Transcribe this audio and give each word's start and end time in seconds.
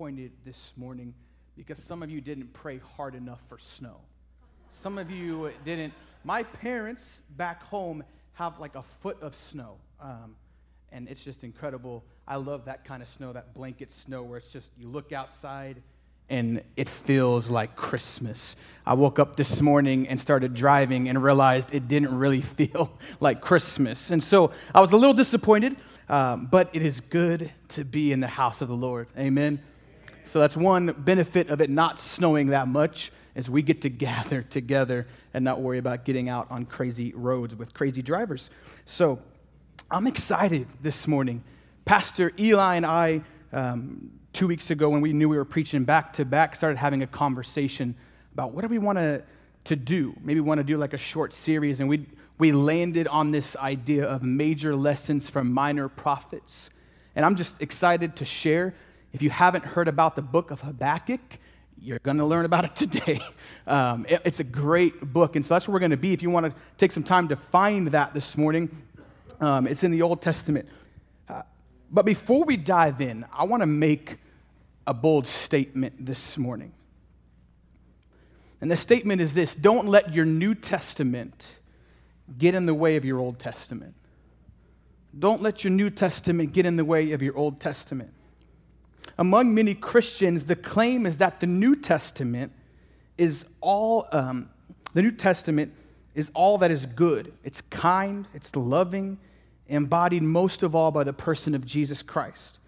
disappointed 0.00 0.32
this 0.46 0.72
morning 0.78 1.12
because 1.58 1.78
some 1.78 2.02
of 2.02 2.10
you 2.10 2.22
didn't 2.22 2.50
pray 2.54 2.80
hard 2.96 3.14
enough 3.14 3.40
for 3.50 3.58
snow. 3.58 3.96
Some 4.72 4.96
of 4.96 5.10
you 5.10 5.50
didn't. 5.62 5.92
My 6.24 6.42
parents 6.42 7.20
back 7.36 7.62
home 7.64 8.02
have 8.32 8.58
like 8.58 8.76
a 8.76 8.82
foot 9.02 9.18
of 9.20 9.34
snow. 9.34 9.76
Um, 10.00 10.36
and 10.90 11.06
it's 11.06 11.22
just 11.22 11.44
incredible. 11.44 12.02
I 12.26 12.36
love 12.36 12.64
that 12.64 12.86
kind 12.86 13.02
of 13.02 13.10
snow, 13.10 13.34
that 13.34 13.52
blanket 13.52 13.92
snow 13.92 14.22
where 14.22 14.38
it's 14.38 14.50
just 14.50 14.70
you 14.78 14.88
look 14.88 15.12
outside 15.12 15.82
and 16.30 16.62
it 16.76 16.88
feels 16.88 17.50
like 17.50 17.76
Christmas. 17.76 18.56
I 18.86 18.94
woke 18.94 19.18
up 19.18 19.36
this 19.36 19.60
morning 19.60 20.08
and 20.08 20.18
started 20.18 20.54
driving 20.54 21.10
and 21.10 21.22
realized 21.22 21.74
it 21.74 21.88
didn't 21.88 22.18
really 22.18 22.40
feel 22.56 22.98
like 23.20 23.42
Christmas. 23.42 24.10
And 24.10 24.22
so 24.22 24.52
I 24.74 24.80
was 24.80 24.92
a 24.92 24.96
little 24.96 25.12
disappointed, 25.12 25.76
um, 26.08 26.48
but 26.50 26.70
it 26.72 26.80
is 26.80 27.02
good 27.02 27.52
to 27.68 27.84
be 27.84 28.12
in 28.12 28.20
the 28.20 28.28
house 28.28 28.62
of 28.62 28.68
the 28.68 28.74
Lord. 28.74 29.08
Amen. 29.18 29.60
So 30.24 30.38
that's 30.38 30.56
one 30.56 30.94
benefit 30.98 31.48
of 31.48 31.60
it 31.60 31.70
not 31.70 32.00
snowing 32.00 32.48
that 32.48 32.68
much 32.68 33.12
is 33.34 33.48
we 33.48 33.62
get 33.62 33.82
to 33.82 33.88
gather 33.88 34.42
together 34.50 35.06
and 35.34 35.44
not 35.44 35.60
worry 35.60 35.78
about 35.78 36.04
getting 36.04 36.28
out 36.28 36.50
on 36.50 36.66
crazy 36.66 37.12
roads 37.14 37.54
with 37.54 37.74
crazy 37.74 38.02
drivers. 38.02 38.50
So 38.86 39.20
I'm 39.90 40.06
excited 40.06 40.66
this 40.82 41.06
morning. 41.06 41.42
Pastor 41.84 42.32
Eli 42.38 42.76
and 42.76 42.86
I 42.86 43.22
um, 43.52 44.10
two 44.32 44.46
weeks 44.46 44.70
ago 44.70 44.88
when 44.88 45.00
we 45.00 45.12
knew 45.12 45.28
we 45.28 45.36
were 45.36 45.44
preaching 45.44 45.84
back 45.84 46.12
to 46.14 46.24
back, 46.24 46.54
started 46.54 46.78
having 46.78 47.02
a 47.02 47.06
conversation 47.06 47.94
about 48.32 48.52
what 48.52 48.62
do 48.62 48.68
we 48.68 48.78
want 48.78 48.98
to, 48.98 49.22
to 49.64 49.76
do. 49.76 50.14
Maybe 50.22 50.40
we 50.40 50.46
want 50.46 50.58
to 50.58 50.64
do 50.64 50.78
like 50.78 50.94
a 50.94 50.98
short 50.98 51.32
series, 51.32 51.80
and 51.80 51.88
we, 51.88 52.06
we 52.38 52.52
landed 52.52 53.08
on 53.08 53.30
this 53.32 53.56
idea 53.56 54.04
of 54.04 54.22
major 54.22 54.76
lessons 54.76 55.28
from 55.28 55.52
minor 55.52 55.88
prophets. 55.88 56.70
And 57.16 57.24
I'm 57.24 57.34
just 57.34 57.54
excited 57.60 58.16
to 58.16 58.24
share. 58.24 58.74
If 59.12 59.22
you 59.22 59.30
haven't 59.30 59.64
heard 59.64 59.88
about 59.88 60.16
the 60.16 60.22
book 60.22 60.50
of 60.50 60.60
Habakkuk, 60.60 61.20
you're 61.78 61.98
going 62.00 62.18
to 62.18 62.26
learn 62.26 62.44
about 62.44 62.64
it 62.64 62.76
today. 62.90 63.20
Um, 63.66 64.06
it, 64.08 64.22
it's 64.24 64.40
a 64.40 64.44
great 64.44 65.00
book, 65.12 65.36
and 65.36 65.44
so 65.44 65.54
that's 65.54 65.66
where 65.66 65.74
we're 65.74 65.80
going 65.80 65.90
to 65.90 65.96
be. 65.96 66.12
If 66.12 66.22
you 66.22 66.30
want 66.30 66.46
to 66.46 66.54
take 66.78 66.92
some 66.92 67.04
time 67.04 67.28
to 67.28 67.36
find 67.36 67.88
that 67.88 68.14
this 68.14 68.36
morning, 68.36 68.70
um, 69.40 69.66
it's 69.66 69.82
in 69.82 69.90
the 69.90 70.02
Old 70.02 70.22
Testament. 70.22 70.68
But 71.90 72.04
before 72.04 72.44
we 72.44 72.56
dive 72.56 73.00
in, 73.00 73.26
I 73.32 73.44
want 73.44 73.62
to 73.62 73.66
make 73.66 74.18
a 74.86 74.94
bold 74.94 75.26
statement 75.26 76.06
this 76.06 76.38
morning. 76.38 76.72
And 78.60 78.70
the 78.70 78.76
statement 78.76 79.20
is 79.20 79.34
this 79.34 79.54
don't 79.54 79.88
let 79.88 80.14
your 80.14 80.24
New 80.24 80.54
Testament 80.54 81.54
get 82.38 82.54
in 82.54 82.66
the 82.66 82.74
way 82.74 82.96
of 82.96 83.04
your 83.04 83.18
Old 83.18 83.38
Testament. 83.38 83.94
Don't 85.18 85.42
let 85.42 85.64
your 85.64 85.72
New 85.72 85.90
Testament 85.90 86.52
get 86.52 86.66
in 86.66 86.76
the 86.76 86.84
way 86.84 87.10
of 87.12 87.22
your 87.22 87.36
Old 87.36 87.60
Testament. 87.60 88.12
Among 89.18 89.54
many 89.54 89.74
Christians, 89.74 90.46
the 90.46 90.56
claim 90.56 91.06
is 91.06 91.18
that 91.18 91.40
the 91.40 91.46
New 91.46 91.76
Testament 91.76 92.52
is 93.18 93.44
all, 93.60 94.06
um, 94.12 94.50
the 94.94 95.02
New 95.02 95.12
Testament 95.12 95.74
is 96.14 96.30
all 96.34 96.58
that 96.58 96.70
is 96.70 96.86
good. 96.86 97.32
It's 97.44 97.60
kind, 97.60 98.26
it's 98.34 98.54
loving, 98.56 99.18
embodied 99.68 100.22
most 100.22 100.62
of 100.62 100.74
all 100.74 100.90
by 100.90 101.04
the 101.04 101.12
person 101.12 101.54
of 101.54 101.64
Jesus 101.66 102.02
Christ, 102.02 102.58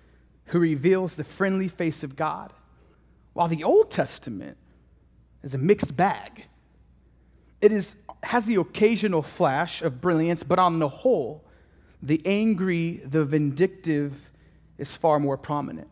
who 0.47 0.59
reveals 0.59 1.17
the 1.17 1.25
friendly 1.25 1.69
face 1.69 2.03
of 2.03 2.17
God, 2.17 2.53
while 3.33 3.49
the 3.49 3.65
Old 3.65 3.91
Testament 3.91 4.56
is 5.43 5.55
a 5.55 5.59
mixed 5.59 5.97
bag. 5.97 6.45
It 7.61 7.73
is, 7.73 7.97
has 8.23 8.45
the 8.45 8.56
occasional 8.56 9.23
flash 9.23 9.83
of 9.83 10.01
brilliance, 10.01 10.43
but 10.43 10.59
on 10.59 10.79
the 10.79 10.89
whole, 10.89 11.45
the 12.03 12.21
angry, 12.25 13.01
the 13.05 13.25
vindictive 13.25 14.31
is 14.79 14.95
far 14.95 15.19
more 15.19 15.37
prominent. 15.37 15.89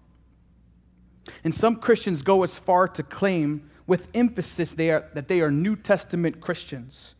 And 1.44 1.54
some 1.54 1.76
Christians 1.76 2.22
go 2.22 2.42
as 2.42 2.58
far 2.58 2.88
to 2.88 3.02
claim, 3.02 3.70
with 3.86 4.08
emphasis, 4.14 4.72
they 4.72 4.90
are, 4.90 5.08
that 5.14 5.28
they 5.28 5.40
are 5.40 5.50
New 5.50 5.76
Testament 5.76 6.40
Christians, 6.40 7.14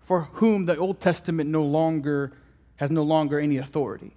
for 0.00 0.22
whom 0.22 0.66
the 0.66 0.76
Old 0.76 1.00
Testament 1.00 1.50
no 1.50 1.62
longer 1.62 2.32
has 2.76 2.90
no 2.90 3.02
longer 3.02 3.40
any 3.40 3.56
authority. 3.56 4.14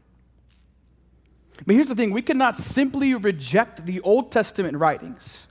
But 1.66 1.76
here's 1.76 1.88
the 1.88 1.96
thing 1.96 2.12
we 2.12 2.22
cannot 2.22 2.58
simply 2.58 3.14
reject 3.14 3.86
the 3.86 4.00
Old 4.02 4.32
Testament 4.32 4.78
writings. 4.78 5.48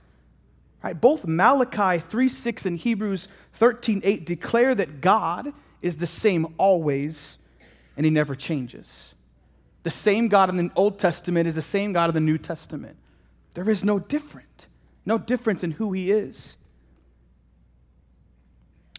Right? 0.83 0.99
Both 0.99 1.25
Malachi 1.25 1.99
3 1.99 2.29
6 2.29 2.65
and 2.65 2.77
Hebrews 2.77 3.27
13:8 3.59 4.25
declare 4.25 4.73
that 4.75 5.01
God 5.01 5.53
is 5.81 5.97
the 5.97 6.07
same 6.07 6.53
always 6.57 7.37
and 7.97 8.05
he 8.05 8.09
never 8.09 8.35
changes. 8.35 9.13
The 9.83 9.91
same 9.91 10.27
God 10.27 10.49
in 10.49 10.57
the 10.57 10.71
Old 10.75 10.99
Testament 10.99 11.47
is 11.47 11.55
the 11.55 11.61
same 11.61 11.93
God 11.93 12.09
in 12.09 12.15
the 12.15 12.21
New 12.21 12.37
Testament. 12.37 12.97
There 13.59 13.69
is 13.69 13.83
no 13.83 13.99
different, 13.99 14.67
no 15.05 15.17
difference 15.17 15.65
in 15.65 15.71
who 15.71 15.91
he 15.91 16.13
is. 16.13 16.55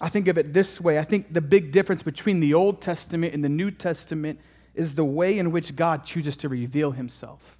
I 0.03 0.11
think 0.11 0.29
of 0.29 0.37
it 0.37 0.53
this 0.53 0.79
way 0.79 0.99
I 0.99 1.05
think 1.05 1.33
the 1.33 1.41
big 1.41 1.73
difference 1.73 2.03
between 2.03 2.41
the 2.41 2.53
Old 2.53 2.83
Testament 2.83 3.33
and 3.33 3.43
the 3.43 3.49
New 3.49 3.71
Testament 3.71 4.39
is 4.75 4.97
the 4.97 5.05
way 5.05 5.39
in 5.39 5.51
which 5.51 5.77
God 5.77 6.05
chooses 6.05 6.37
to 6.37 6.51
reveal 6.51 6.91
himself. 6.91 7.57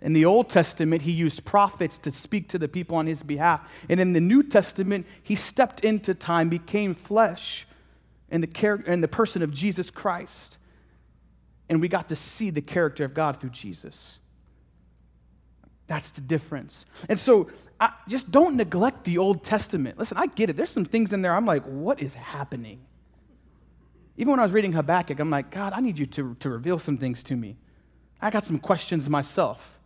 In 0.00 0.12
the 0.12 0.26
Old 0.26 0.48
Testament, 0.48 1.02
he 1.02 1.10
used 1.10 1.44
prophets 1.44 1.98
to 1.98 2.12
speak 2.12 2.50
to 2.50 2.58
the 2.60 2.68
people 2.68 2.94
on 2.94 3.08
his 3.08 3.24
behalf. 3.24 3.68
And 3.88 3.98
in 3.98 4.12
the 4.12 4.20
New 4.20 4.44
Testament, 4.44 5.08
he 5.24 5.34
stepped 5.34 5.80
into 5.80 6.14
time, 6.14 6.50
became 6.50 6.94
flesh 6.94 7.66
in 8.30 8.42
the, 8.42 8.46
char- 8.46 8.82
in 8.82 9.00
the 9.00 9.08
person 9.08 9.42
of 9.42 9.52
Jesus 9.52 9.90
Christ. 9.90 10.56
And 11.68 11.80
we 11.80 11.88
got 11.88 12.10
to 12.10 12.16
see 12.16 12.50
the 12.50 12.62
character 12.62 13.04
of 13.04 13.12
God 13.12 13.40
through 13.40 13.50
Jesus. 13.50 14.20
That's 15.90 16.12
the 16.12 16.20
difference. 16.20 16.86
And 17.08 17.18
so 17.18 17.50
I, 17.80 17.90
just 18.06 18.30
don't 18.30 18.54
neglect 18.54 19.02
the 19.02 19.18
Old 19.18 19.42
Testament. 19.42 19.98
Listen, 19.98 20.18
I 20.18 20.28
get 20.28 20.48
it. 20.48 20.56
There's 20.56 20.70
some 20.70 20.84
things 20.84 21.12
in 21.12 21.20
there 21.20 21.32
I'm 21.32 21.46
like, 21.46 21.64
what 21.64 22.00
is 22.00 22.14
happening? 22.14 22.78
Even 24.16 24.30
when 24.30 24.38
I 24.38 24.44
was 24.44 24.52
reading 24.52 24.70
Habakkuk, 24.72 25.18
I'm 25.18 25.30
like, 25.30 25.50
God, 25.50 25.72
I 25.72 25.80
need 25.80 25.98
you 25.98 26.06
to, 26.06 26.36
to 26.36 26.48
reveal 26.48 26.78
some 26.78 26.96
things 26.96 27.24
to 27.24 27.34
me. 27.34 27.56
I 28.22 28.30
got 28.30 28.46
some 28.46 28.60
questions 28.60 29.10
myself. 29.10 29.80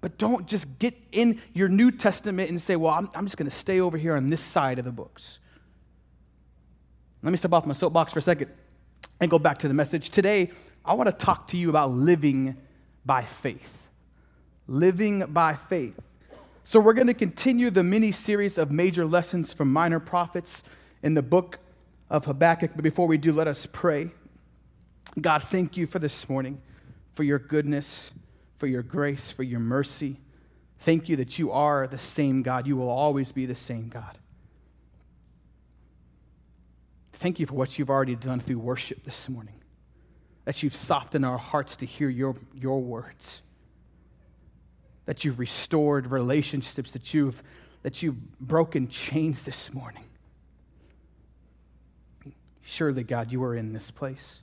But 0.00 0.18
don't 0.18 0.48
just 0.48 0.66
get 0.80 0.96
in 1.12 1.40
your 1.52 1.68
New 1.68 1.92
Testament 1.92 2.50
and 2.50 2.60
say, 2.60 2.74
well, 2.74 2.94
I'm, 2.94 3.08
I'm 3.14 3.24
just 3.24 3.36
going 3.36 3.48
to 3.48 3.56
stay 3.56 3.78
over 3.78 3.96
here 3.96 4.16
on 4.16 4.30
this 4.30 4.40
side 4.40 4.80
of 4.80 4.84
the 4.84 4.90
books. 4.90 5.38
Let 7.22 7.30
me 7.30 7.36
step 7.36 7.52
off 7.52 7.64
my 7.64 7.74
soapbox 7.74 8.12
for 8.12 8.18
a 8.18 8.22
second 8.22 8.50
and 9.20 9.30
go 9.30 9.38
back 9.38 9.58
to 9.58 9.68
the 9.68 9.74
message. 9.74 10.10
Today, 10.10 10.50
I 10.84 10.94
want 10.94 11.06
to 11.06 11.24
talk 11.24 11.46
to 11.48 11.56
you 11.56 11.70
about 11.70 11.92
living 11.92 12.56
by 13.06 13.22
faith. 13.22 13.87
Living 14.68 15.24
by 15.28 15.54
faith. 15.54 15.98
So, 16.62 16.78
we're 16.78 16.92
going 16.92 17.06
to 17.06 17.14
continue 17.14 17.70
the 17.70 17.82
mini 17.82 18.12
series 18.12 18.58
of 18.58 18.70
major 18.70 19.06
lessons 19.06 19.54
from 19.54 19.72
minor 19.72 19.98
prophets 19.98 20.62
in 21.02 21.14
the 21.14 21.22
book 21.22 21.58
of 22.10 22.26
Habakkuk. 22.26 22.72
But 22.74 22.82
before 22.82 23.06
we 23.06 23.16
do, 23.16 23.32
let 23.32 23.48
us 23.48 23.66
pray. 23.72 24.10
God, 25.18 25.44
thank 25.44 25.78
you 25.78 25.86
for 25.86 25.98
this 25.98 26.28
morning, 26.28 26.60
for 27.14 27.22
your 27.22 27.38
goodness, 27.38 28.12
for 28.58 28.66
your 28.66 28.82
grace, 28.82 29.32
for 29.32 29.42
your 29.42 29.60
mercy. 29.60 30.20
Thank 30.80 31.08
you 31.08 31.16
that 31.16 31.38
you 31.38 31.50
are 31.50 31.86
the 31.86 31.96
same 31.96 32.42
God. 32.42 32.66
You 32.66 32.76
will 32.76 32.90
always 32.90 33.32
be 33.32 33.46
the 33.46 33.54
same 33.54 33.88
God. 33.88 34.18
Thank 37.14 37.40
you 37.40 37.46
for 37.46 37.54
what 37.54 37.78
you've 37.78 37.88
already 37.88 38.14
done 38.14 38.40
through 38.40 38.58
worship 38.58 39.04
this 39.04 39.30
morning, 39.30 39.54
that 40.44 40.62
you've 40.62 40.76
softened 40.76 41.24
our 41.24 41.38
hearts 41.38 41.74
to 41.76 41.86
hear 41.86 42.10
your, 42.10 42.36
your 42.54 42.80
words 42.82 43.40
that 45.08 45.24
you've 45.24 45.38
restored 45.38 46.10
relationships, 46.10 46.92
that 46.92 47.14
you've, 47.14 47.42
that 47.82 48.02
you've 48.02 48.38
broken 48.38 48.88
chains 48.88 49.42
this 49.42 49.72
morning. 49.72 50.04
Surely, 52.60 53.02
God, 53.04 53.32
you 53.32 53.42
are 53.42 53.54
in 53.54 53.72
this 53.72 53.90
place. 53.90 54.42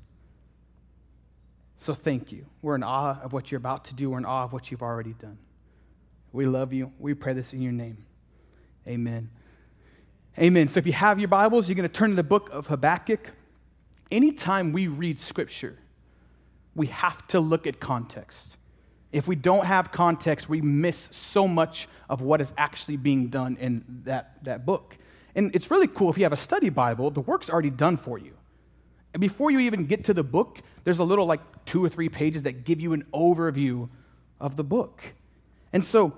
So 1.77 1.93
thank 1.93 2.31
you. 2.31 2.47
We're 2.63 2.73
in 2.73 2.81
awe 2.81 3.19
of 3.21 3.31
what 3.31 3.51
you're 3.51 3.59
about 3.59 3.85
to 3.85 3.93
do. 3.93 4.09
We're 4.09 4.17
in 4.17 4.25
awe 4.25 4.45
of 4.45 4.53
what 4.53 4.71
you've 4.71 4.81
already 4.81 5.13
done. 5.13 5.37
We 6.33 6.47
love 6.47 6.73
you. 6.73 6.91
We 6.97 7.13
pray 7.13 7.33
this 7.33 7.53
in 7.53 7.61
your 7.61 7.71
name. 7.71 8.03
Amen. 8.87 9.29
Amen. 10.39 10.67
So 10.67 10.79
if 10.79 10.87
you 10.87 10.93
have 10.93 11.19
your 11.19 11.27
Bibles, 11.27 11.69
you're 11.69 11.75
going 11.75 11.87
to 11.87 11.93
turn 11.93 12.09
to 12.09 12.15
the 12.15 12.23
book 12.23 12.49
of 12.51 12.65
Habakkuk. 12.65 13.29
Anytime 14.09 14.71
we 14.71 14.87
read 14.87 15.19
scripture, 15.19 15.77
we 16.73 16.87
have 16.87 17.27
to 17.27 17.39
look 17.39 17.67
at 17.67 17.79
context. 17.79 18.57
If 19.15 19.29
we 19.29 19.37
don't 19.37 19.65
have 19.65 19.93
context, 19.93 20.49
we 20.49 20.59
miss 20.59 21.07
so 21.13 21.47
much 21.47 21.87
of 22.09 22.19
what 22.19 22.41
is 22.41 22.51
actually 22.57 22.97
being 22.97 23.29
done 23.29 23.55
in 23.61 24.01
that, 24.03 24.43
that 24.43 24.65
book. 24.65 24.97
And 25.35 25.55
it's 25.55 25.71
really 25.71 25.87
cool 25.87 26.09
if 26.09 26.17
you 26.17 26.25
have 26.25 26.33
a 26.33 26.37
study 26.37 26.69
Bible, 26.69 27.09
the 27.11 27.21
work's 27.21 27.49
already 27.49 27.69
done 27.69 27.95
for 27.95 28.17
you. 28.17 28.33
And 29.13 29.21
before 29.21 29.51
you 29.51 29.59
even 29.59 29.85
get 29.85 30.03
to 30.03 30.13
the 30.13 30.21
book, 30.21 30.59
there's 30.83 30.99
a 30.99 31.05
little 31.05 31.25
like 31.25 31.39
two 31.63 31.81
or 31.81 31.87
three 31.87 32.09
pages 32.09 32.43
that 32.43 32.65
give 32.65 32.81
you 32.81 32.91
an 32.91 33.05
overview 33.13 33.87
of 34.41 34.57
the 34.57 34.65
book. 34.65 35.01
And 35.71 35.85
so 35.85 36.11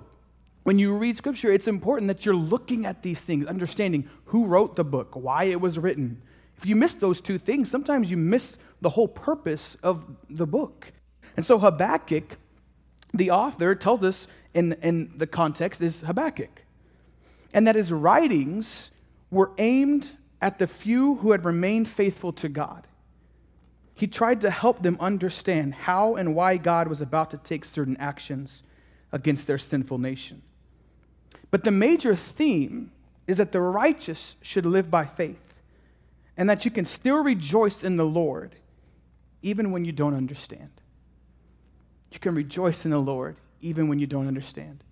when 0.64 0.80
you 0.80 0.98
read 0.98 1.18
scripture, 1.18 1.52
it's 1.52 1.68
important 1.68 2.08
that 2.08 2.26
you're 2.26 2.34
looking 2.34 2.88
at 2.88 3.04
these 3.04 3.22
things, 3.22 3.46
understanding 3.46 4.10
who 4.26 4.48
wrote 4.48 4.76
the 4.76 4.84
book, 4.84 5.16
why 5.16 5.44
it 5.44 5.62
was 5.62 5.78
written. 5.78 6.20
If 6.58 6.66
you 6.66 6.76
miss 6.76 6.96
those 6.96 7.22
two 7.22 7.38
things, 7.38 7.70
sometimes 7.70 8.10
you 8.10 8.18
miss 8.18 8.58
the 8.82 8.90
whole 8.90 9.08
purpose 9.08 9.78
of 9.84 10.04
the 10.32 10.48
book. 10.48 10.92
And 11.36 11.46
so 11.46 11.60
Habakkuk 11.60 12.40
the 13.14 13.32
author 13.32 13.76
tells 13.76 14.04
us 14.04 14.28
in, 14.54 14.74
in 14.82 15.14
the 15.18 15.28
context 15.28 15.82
is 15.82 16.02
Habakkuk. 16.02 16.64
And 17.54 17.68
that 17.68 17.76
his 17.76 17.92
writings 17.92 18.92
were 19.32 19.52
aimed 19.58 20.12
at 20.42 20.60
the 20.60 20.68
few 20.68 21.16
who 21.16 21.32
had 21.32 21.46
remained 21.46 21.88
faithful 21.88 22.32
to 22.34 22.50
God. 22.50 22.88
He 23.94 24.06
tried 24.06 24.42
to 24.42 24.52
help 24.52 24.84
them 24.84 24.98
understand 25.00 25.74
how 25.74 26.16
and 26.16 26.36
why 26.36 26.58
God 26.58 26.88
was 26.88 27.02
about 27.02 27.32
to 27.32 27.38
take 27.38 27.66
certain 27.66 27.98
actions 27.98 28.62
against 29.12 29.48
their 29.48 29.58
sinful 29.58 29.98
nation. 29.98 30.44
But 31.50 31.64
the 31.64 31.72
major 31.72 32.16
theme 32.16 32.92
is 33.26 33.38
that 33.38 33.52
the 33.52 33.62
righteous 33.62 34.36
should 34.42 34.66
live 34.66 34.92
by 34.92 35.06
faith 35.06 35.56
and 36.36 36.50
that 36.50 36.66
you 36.66 36.72
can 36.72 36.86
still 36.86 37.24
rejoice 37.24 37.84
in 37.84 37.96
the 37.96 38.06
Lord 38.06 38.56
even 39.42 39.72
when 39.72 39.86
you 39.86 39.92
don't 39.92 40.14
understand. 40.14 40.70
You 42.12 42.20
can 42.20 42.36
rejoice 42.36 42.86
in 42.86 42.92
the 42.92 43.00
Lord 43.00 43.36
even 43.62 43.88
when 43.88 44.00
you 44.00 44.08
don't 44.08 44.28
understand. 44.28 44.84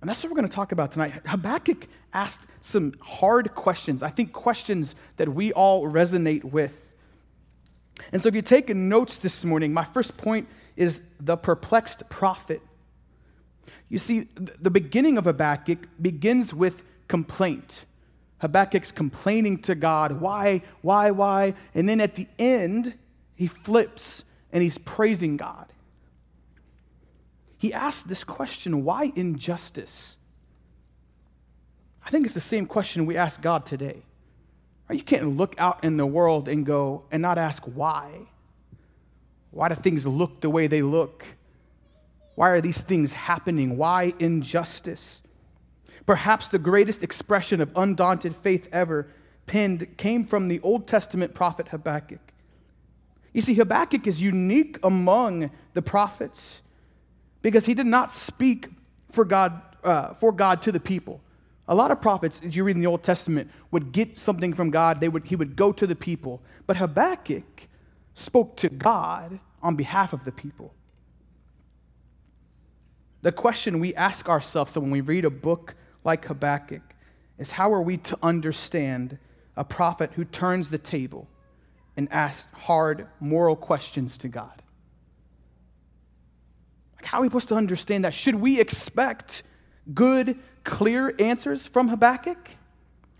And 0.00 0.08
that's 0.08 0.22
what 0.22 0.30
we're 0.30 0.36
going 0.36 0.48
to 0.48 0.54
talk 0.54 0.72
about 0.72 0.92
tonight. 0.92 1.14
Habakkuk 1.24 1.86
asked 2.12 2.42
some 2.60 2.92
hard 3.00 3.54
questions, 3.54 4.02
I 4.02 4.10
think 4.10 4.32
questions 4.32 4.94
that 5.16 5.28
we 5.28 5.52
all 5.52 5.88
resonate 5.88 6.44
with. 6.44 6.92
And 8.12 8.20
so 8.20 8.28
if 8.28 8.34
you're 8.34 8.42
taking 8.42 8.88
notes 8.88 9.18
this 9.18 9.44
morning, 9.44 9.72
my 9.72 9.84
first 9.84 10.16
point 10.16 10.48
is 10.76 11.00
the 11.20 11.36
perplexed 11.36 12.08
prophet. 12.08 12.60
You 13.88 13.98
see, 13.98 14.28
the 14.34 14.70
beginning 14.70 15.16
of 15.16 15.24
Habakkuk 15.24 15.88
begins 16.00 16.52
with 16.52 16.84
complaint. 17.08 17.84
Habakkuk's 18.38 18.92
complaining 18.92 19.58
to 19.62 19.74
God, 19.74 20.20
why, 20.20 20.62
why, 20.82 21.12
why? 21.12 21.54
And 21.74 21.88
then 21.88 22.00
at 22.00 22.14
the 22.14 22.26
end, 22.38 22.94
he 23.36 23.46
flips 23.46 24.24
and 24.52 24.62
he's 24.62 24.78
praising 24.78 25.36
God. 25.36 25.66
He 27.64 27.72
asked 27.72 28.08
this 28.08 28.24
question 28.24 28.84
why 28.84 29.10
injustice? 29.16 30.18
I 32.04 32.10
think 32.10 32.26
it's 32.26 32.34
the 32.34 32.40
same 32.40 32.66
question 32.66 33.06
we 33.06 33.16
ask 33.16 33.40
God 33.40 33.64
today. 33.64 34.02
You 34.90 35.02
can't 35.02 35.38
look 35.38 35.54
out 35.56 35.82
in 35.82 35.96
the 35.96 36.04
world 36.04 36.46
and 36.46 36.66
go 36.66 37.04
and 37.10 37.22
not 37.22 37.38
ask 37.38 37.62
why. 37.62 38.10
Why 39.50 39.70
do 39.70 39.76
things 39.76 40.06
look 40.06 40.42
the 40.42 40.50
way 40.50 40.66
they 40.66 40.82
look? 40.82 41.24
Why 42.34 42.50
are 42.50 42.60
these 42.60 42.82
things 42.82 43.14
happening? 43.14 43.78
Why 43.78 44.12
injustice? 44.18 45.22
Perhaps 46.04 46.48
the 46.48 46.58
greatest 46.58 47.02
expression 47.02 47.62
of 47.62 47.70
undaunted 47.76 48.36
faith 48.36 48.68
ever 48.72 49.08
penned 49.46 49.96
came 49.96 50.26
from 50.26 50.48
the 50.48 50.60
Old 50.60 50.86
Testament 50.86 51.32
prophet 51.32 51.68
Habakkuk. 51.68 52.20
You 53.32 53.40
see, 53.40 53.54
Habakkuk 53.54 54.06
is 54.06 54.20
unique 54.20 54.78
among 54.82 55.50
the 55.72 55.80
prophets 55.80 56.60
because 57.44 57.66
he 57.66 57.74
did 57.74 57.84
not 57.84 58.10
speak 58.10 58.68
for 59.12 59.22
God, 59.22 59.60
uh, 59.84 60.14
for 60.14 60.32
God 60.32 60.62
to 60.62 60.72
the 60.72 60.80
people. 60.80 61.20
A 61.68 61.74
lot 61.74 61.90
of 61.90 62.00
prophets, 62.00 62.40
as 62.42 62.56
you 62.56 62.64
read 62.64 62.74
in 62.74 62.80
the 62.80 62.88
Old 62.88 63.02
Testament, 63.02 63.50
would 63.70 63.92
get 63.92 64.16
something 64.16 64.54
from 64.54 64.70
God. 64.70 64.98
They 64.98 65.10
would, 65.10 65.26
he 65.26 65.36
would 65.36 65.54
go 65.54 65.70
to 65.70 65.86
the 65.86 65.94
people. 65.94 66.40
But 66.66 66.78
Habakkuk 66.78 67.68
spoke 68.14 68.56
to 68.56 68.70
God 68.70 69.38
on 69.62 69.76
behalf 69.76 70.14
of 70.14 70.24
the 70.24 70.32
people. 70.32 70.72
The 73.20 73.30
question 73.30 73.78
we 73.78 73.94
ask 73.94 74.26
ourselves 74.26 74.72
so 74.72 74.80
when 74.80 74.90
we 74.90 75.02
read 75.02 75.26
a 75.26 75.30
book 75.30 75.74
like 76.02 76.24
Habakkuk 76.24 76.94
is 77.36 77.50
how 77.50 77.74
are 77.74 77.82
we 77.82 77.98
to 77.98 78.18
understand 78.22 79.18
a 79.54 79.64
prophet 79.64 80.12
who 80.14 80.24
turns 80.24 80.70
the 80.70 80.78
table 80.78 81.28
and 81.94 82.10
asks 82.10 82.50
hard 82.54 83.06
moral 83.20 83.54
questions 83.54 84.16
to 84.18 84.28
God? 84.28 84.62
How 87.04 87.18
are 87.18 87.22
we 87.22 87.28
supposed 87.28 87.48
to 87.48 87.54
understand 87.54 88.04
that? 88.04 88.14
Should 88.14 88.34
we 88.34 88.60
expect 88.60 89.42
good, 89.92 90.38
clear 90.64 91.14
answers 91.18 91.66
from 91.66 91.88
Habakkuk? 91.88 92.38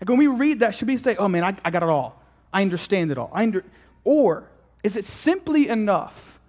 Like 0.01 0.09
when 0.09 0.17
we 0.17 0.27
read 0.27 0.59
that, 0.61 0.75
should 0.75 0.87
we 0.87 0.97
say, 0.97 1.15
oh 1.15 1.27
man, 1.27 1.43
I, 1.43 1.55
I 1.63 1.71
got 1.71 1.83
it 1.83 1.89
all. 1.89 2.21
I 2.51 2.61
understand 2.61 3.11
it 3.11 3.17
all. 3.17 3.31
I 3.33 3.43
under, 3.43 3.63
or 4.03 4.49
is 4.83 4.95
it 4.95 5.05
simply 5.05 5.67
enough 5.67 6.39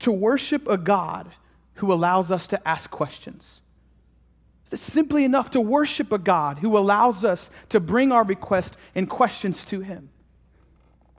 to 0.00 0.12
worship 0.12 0.68
a 0.68 0.76
God 0.76 1.30
who 1.74 1.92
allows 1.92 2.30
us 2.30 2.46
to 2.48 2.68
ask 2.68 2.90
questions? 2.90 3.60
Is 4.66 4.74
it 4.74 4.80
simply 4.80 5.24
enough 5.24 5.50
to 5.50 5.60
worship 5.60 6.12
a 6.12 6.18
God 6.18 6.58
who 6.58 6.78
allows 6.78 7.24
us 7.24 7.50
to 7.70 7.80
bring 7.80 8.12
our 8.12 8.24
requests 8.24 8.76
and 8.94 9.08
questions 9.08 9.64
to 9.66 9.80
Him? 9.80 10.10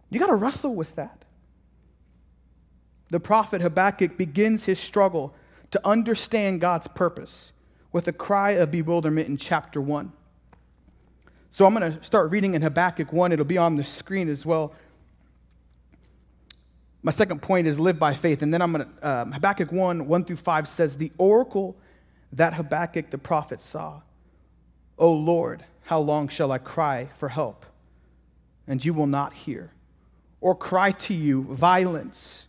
You 0.10 0.20
got 0.20 0.28
to 0.28 0.36
wrestle 0.36 0.74
with 0.74 0.96
that. 0.96 1.21
The 3.12 3.20
prophet 3.20 3.62
Habakkuk 3.62 4.18
begins 4.18 4.64
his 4.64 4.80
struggle 4.80 5.36
to 5.72 5.86
understand 5.86 6.62
God's 6.62 6.88
purpose 6.88 7.52
with 7.92 8.08
a 8.08 8.14
cry 8.14 8.52
of 8.52 8.72
bewilderment 8.72 9.28
in 9.28 9.38
chapter 9.38 9.82
1. 9.82 10.12
So 11.52 11.66
I'm 11.66 11.74
going 11.74 11.92
to 11.92 12.02
start 12.04 12.32
reading 12.32 12.56
in 12.56 12.62
Habakkuk 12.62 13.12
1. 13.12 13.34
It'll 13.34 13.44
be 13.44 13.58
on 13.58 13.76
the 13.76 13.84
screen 13.84 14.30
as 14.30 14.46
well. 14.46 14.74
My 17.04 17.12
second 17.12 17.42
point 17.42 17.68
is 17.68 17.78
live 17.78 18.00
by 18.00 18.16
faith. 18.16 18.42
And 18.42 18.54
then 18.54 18.62
I'm 18.62 18.72
going 18.72 18.86
to, 18.86 19.10
um, 19.10 19.32
Habakkuk 19.34 19.72
1, 19.72 20.08
1 20.08 20.26
through 20.26 20.38
5 20.38 20.68
says, 20.70 20.96
The 20.96 21.12
oracle 21.18 21.76
that 22.32 22.54
Habakkuk 22.54 23.10
the 23.10 23.18
prophet 23.18 23.62
saw, 23.62 24.02
O 24.98 25.12
Lord, 25.12 25.66
how 25.84 26.00
long 26.00 26.30
shall 26.30 26.54
I 26.54 26.60
cry 26.60 27.10
for 27.18 27.28
help? 27.28 27.66
And 28.68 28.84
you 28.84 28.94
will 28.94 29.08
not 29.08 29.34
hear. 29.34 29.72
Or 30.40 30.56
cry 30.56 30.94
to 30.94 31.14
you 31.14 31.44
violence, 31.44 32.48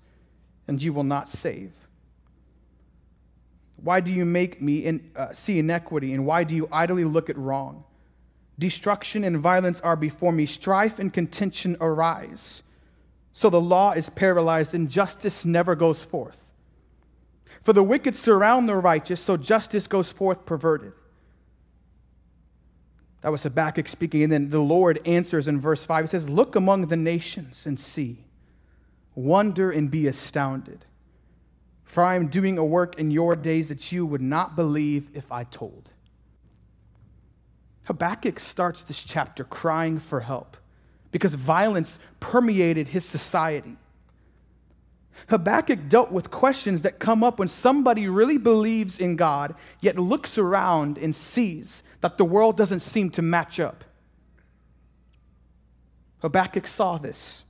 and 0.73 0.83
you 0.83 0.93
will 0.93 1.05
not 1.05 1.29
save. 1.29 1.71
Why 3.77 4.01
do 4.01 4.11
you 4.11 4.25
make 4.25 4.63
me 4.63 4.79
in, 4.79 5.11
uh, 5.15 5.33
see 5.33 5.59
inequity, 5.59 6.15
and 6.15 6.25
why 6.25 6.45
do 6.45 6.55
you 6.55 6.67
idly 6.73 7.05
look 7.05 7.29
at 7.29 7.37
wrong? 7.37 7.85
Destruction 8.59 9.23
and 9.25 9.39
violence 9.39 9.81
are 9.81 9.97
before 9.97 10.33
me, 10.33 10.47
strife 10.47 10.99
and 10.99 11.13
contention 11.13 11.77
arise. 11.81 12.63
So 13.35 13.51
the 13.51 13.61
law 13.61 13.93
is 13.93 14.09
paralyzed, 14.09 14.73
and 14.73 14.89
justice 14.89 15.45
never 15.45 15.75
goes 15.75 16.03
forth. 16.03 16.39
For 17.63 17.75
the 17.75 17.83
wicked 17.83 18.17
surround 18.17 18.69
the 18.69 18.77
righteous, 18.77 19.21
so 19.21 19.37
justice 19.37 19.87
goes 19.87 20.11
forth 20.11 20.47
perverted. 20.47 20.95
That 23.21 23.31
was 23.31 23.43
Habakkuk 23.43 23.89
speaking. 23.89 24.23
And 24.23 24.33
then 24.33 24.49
the 24.49 24.61
Lord 24.61 25.01
answers 25.05 25.47
in 25.47 25.61
verse 25.61 25.85
5. 25.85 26.05
He 26.05 26.09
says, 26.09 26.29
Look 26.29 26.57
among 26.57 26.87
the 26.87 26.97
nations 26.97 27.67
and 27.67 27.79
see, 27.79 28.25
wonder 29.15 29.71
and 29.71 29.91
be 29.91 30.07
astounded. 30.07 30.85
For 31.85 32.03
I 32.03 32.17
am 32.17 32.29
doing 32.29 32.57
a 32.57 32.65
work 32.65 32.99
in 32.99 33.11
your 33.11 33.37
days 33.37 33.69
that 33.69 33.93
you 33.93 34.07
would 34.07 34.23
not 34.23 34.57
believe 34.57 35.09
if 35.15 35.31
I 35.31 35.45
told. 35.45 35.91
Habakkuk 37.85 38.41
starts 38.41 38.83
this 38.85 39.03
chapter 39.03 39.45
crying 39.45 39.99
for 39.99 40.21
help 40.21 40.57
because 41.11 41.35
violence 41.35 41.99
permeated 42.21 42.89
his 42.89 43.05
society. 43.05 43.77
Habakkuk 45.29 45.89
dealt 45.89 46.11
with 46.11 46.31
questions 46.31 46.83
that 46.83 46.99
come 46.99 47.23
up 47.23 47.39
when 47.39 47.49
somebody 47.49 48.09
really 48.09 48.39
believes 48.39 48.99
in 48.99 49.17
God, 49.17 49.55
yet 49.81 49.99
looks 49.99 50.39
around 50.39 50.97
and 50.97 51.15
sees 51.15 51.83
that 52.01 52.17
the 52.17 52.25
world 52.25 52.57
doesn't 52.57 52.81
seem 52.81 53.11
to 53.11 53.23
match 53.23 53.61
up. 53.61 53.85
Habakkuk 56.21 56.67
saw 56.67 56.99
this, 56.99 57.45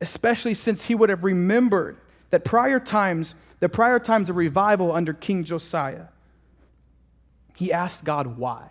especially 0.00 0.54
since 0.54 0.84
he 0.84 0.94
would 0.94 1.10
have 1.10 1.24
remembered 1.24 1.98
that 2.30 2.44
prior 2.44 2.80
times, 2.80 3.34
the 3.60 3.68
prior 3.68 3.98
times 3.98 4.30
of 4.30 4.36
revival 4.36 4.92
under 4.92 5.12
King 5.12 5.44
Josiah, 5.44 6.06
he 7.56 7.72
asked 7.72 8.04
God 8.04 8.38
why. 8.38 8.70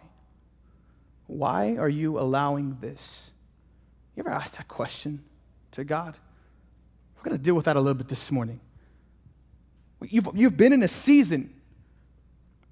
Why 1.27 1.75
are 1.77 1.89
you 1.89 2.19
allowing 2.19 2.77
this? 2.81 3.31
You 4.15 4.23
ever 4.23 4.31
ask 4.31 4.57
that 4.57 4.67
question 4.67 5.23
to 5.73 5.83
God? 5.83 6.15
We're 7.15 7.23
going 7.29 7.37
to 7.37 7.43
deal 7.43 7.53
with 7.53 7.65
that 7.65 7.75
a 7.75 7.79
little 7.79 7.93
bit 7.93 8.07
this 8.07 8.31
morning. 8.31 8.59
You've, 10.01 10.29
you've 10.33 10.57
been 10.57 10.73
in 10.73 10.81
a 10.81 10.87
season. 10.87 11.53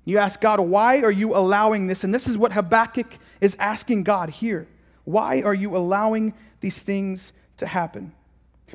You 0.06 0.18
ask 0.18 0.40
God, 0.40 0.60
why 0.62 1.02
are 1.02 1.12
you 1.12 1.36
allowing 1.36 1.88
this? 1.88 2.04
And 2.04 2.16
this 2.16 2.28
is 2.28 2.38
what 2.38 2.54
Habakkuk 2.54 3.08
is 3.42 3.56
asking 3.60 4.04
God 4.04 4.30
here. 4.30 4.68
Why 5.04 5.42
are 5.42 5.54
you 5.54 5.76
allowing 5.76 6.34
these 6.62 6.82
things 6.82 7.34
to 7.58 7.68
happen? 7.68 8.14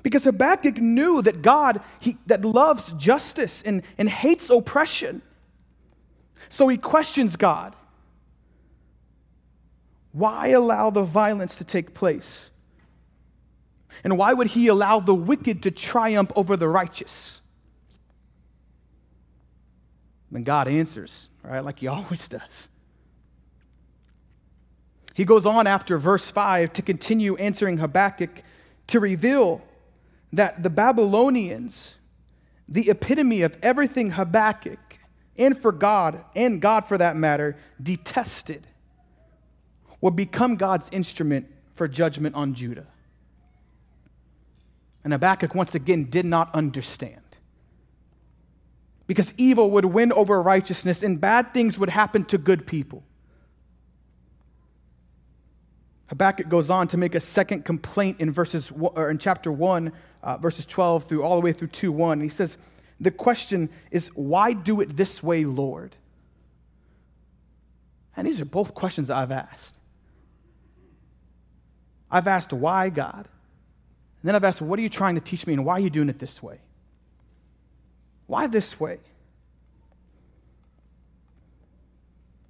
Because 0.02 0.24
Habakkuk 0.24 0.78
knew 0.78 1.20
that 1.22 1.42
God 1.42 1.82
he, 2.00 2.16
that 2.26 2.44
loves 2.44 2.92
justice 2.94 3.62
and, 3.62 3.82
and 3.98 4.08
hates 4.08 4.48
oppression. 4.48 5.20
So 6.48 6.68
he 6.68 6.76
questions 6.78 7.36
God. 7.36 7.76
Why 10.12 10.48
allow 10.48 10.90
the 10.90 11.02
violence 11.02 11.56
to 11.56 11.64
take 11.64 11.94
place? 11.94 12.50
And 14.04 14.18
why 14.18 14.32
would 14.32 14.48
he 14.48 14.68
allow 14.68 14.98
the 15.00 15.14
wicked 15.14 15.62
to 15.64 15.70
triumph 15.70 16.32
over 16.34 16.56
the 16.56 16.68
righteous? 16.68 17.40
And 20.34 20.44
God 20.44 20.68
answers, 20.68 21.28
right, 21.42 21.64
like 21.64 21.80
he 21.80 21.86
always 21.88 22.28
does. 22.28 22.68
He 25.14 25.24
goes 25.26 25.44
on 25.44 25.66
after 25.66 25.98
verse 25.98 26.30
5 26.30 26.72
to 26.72 26.82
continue 26.82 27.36
answering 27.36 27.76
Habakkuk 27.76 28.42
to 28.88 29.00
reveal 29.00 29.60
that 30.32 30.62
the 30.62 30.70
Babylonians 30.70 31.96
the 32.72 32.88
epitome 32.88 33.42
of 33.42 33.56
everything 33.62 34.12
Habakkuk, 34.12 34.78
and 35.36 35.56
for 35.56 35.72
God, 35.72 36.24
and 36.34 36.60
God 36.60 36.86
for 36.86 36.96
that 36.98 37.16
matter, 37.16 37.56
detested, 37.82 38.66
would 40.00 40.16
become 40.16 40.56
God's 40.56 40.88
instrument 40.90 41.46
for 41.74 41.86
judgment 41.86 42.34
on 42.34 42.54
Judah. 42.54 42.86
And 45.04 45.12
Habakkuk 45.12 45.54
once 45.54 45.74
again 45.74 46.04
did 46.04 46.24
not 46.24 46.54
understand. 46.54 47.20
Because 49.06 49.34
evil 49.36 49.70
would 49.72 49.84
win 49.84 50.12
over 50.12 50.40
righteousness 50.40 51.02
and 51.02 51.20
bad 51.20 51.52
things 51.52 51.78
would 51.78 51.90
happen 51.90 52.24
to 52.26 52.38
good 52.38 52.66
people. 52.66 53.02
Habakkuk 56.12 56.50
goes 56.50 56.68
on 56.68 56.88
to 56.88 56.98
make 56.98 57.14
a 57.14 57.20
second 57.22 57.64
complaint 57.64 58.20
in 58.20 58.30
verses 58.30 58.70
or 58.78 59.10
in 59.10 59.16
chapter 59.16 59.50
1, 59.50 59.90
uh, 60.22 60.36
verses 60.36 60.66
12 60.66 61.04
through 61.04 61.22
all 61.22 61.36
the 61.36 61.42
way 61.42 61.54
through 61.54 61.68
2 61.68 61.90
1. 61.90 62.20
He 62.20 62.28
says, 62.28 62.58
The 63.00 63.10
question 63.10 63.70
is, 63.90 64.08
why 64.08 64.52
do 64.52 64.82
it 64.82 64.94
this 64.94 65.22
way, 65.22 65.46
Lord? 65.46 65.96
And 68.14 68.26
these 68.26 68.42
are 68.42 68.44
both 68.44 68.74
questions 68.74 69.08
I've 69.08 69.32
asked. 69.32 69.78
I've 72.10 72.28
asked, 72.28 72.52
why, 72.52 72.90
God? 72.90 73.26
And 74.20 74.28
then 74.28 74.34
I've 74.34 74.44
asked, 74.44 74.60
what 74.60 74.78
are 74.78 74.82
you 74.82 74.90
trying 74.90 75.14
to 75.14 75.22
teach 75.22 75.46
me 75.46 75.54
and 75.54 75.64
why 75.64 75.76
are 75.76 75.80
you 75.80 75.88
doing 75.88 76.10
it 76.10 76.18
this 76.18 76.42
way? 76.42 76.58
Why 78.26 78.48
this 78.48 78.78
way? 78.78 78.98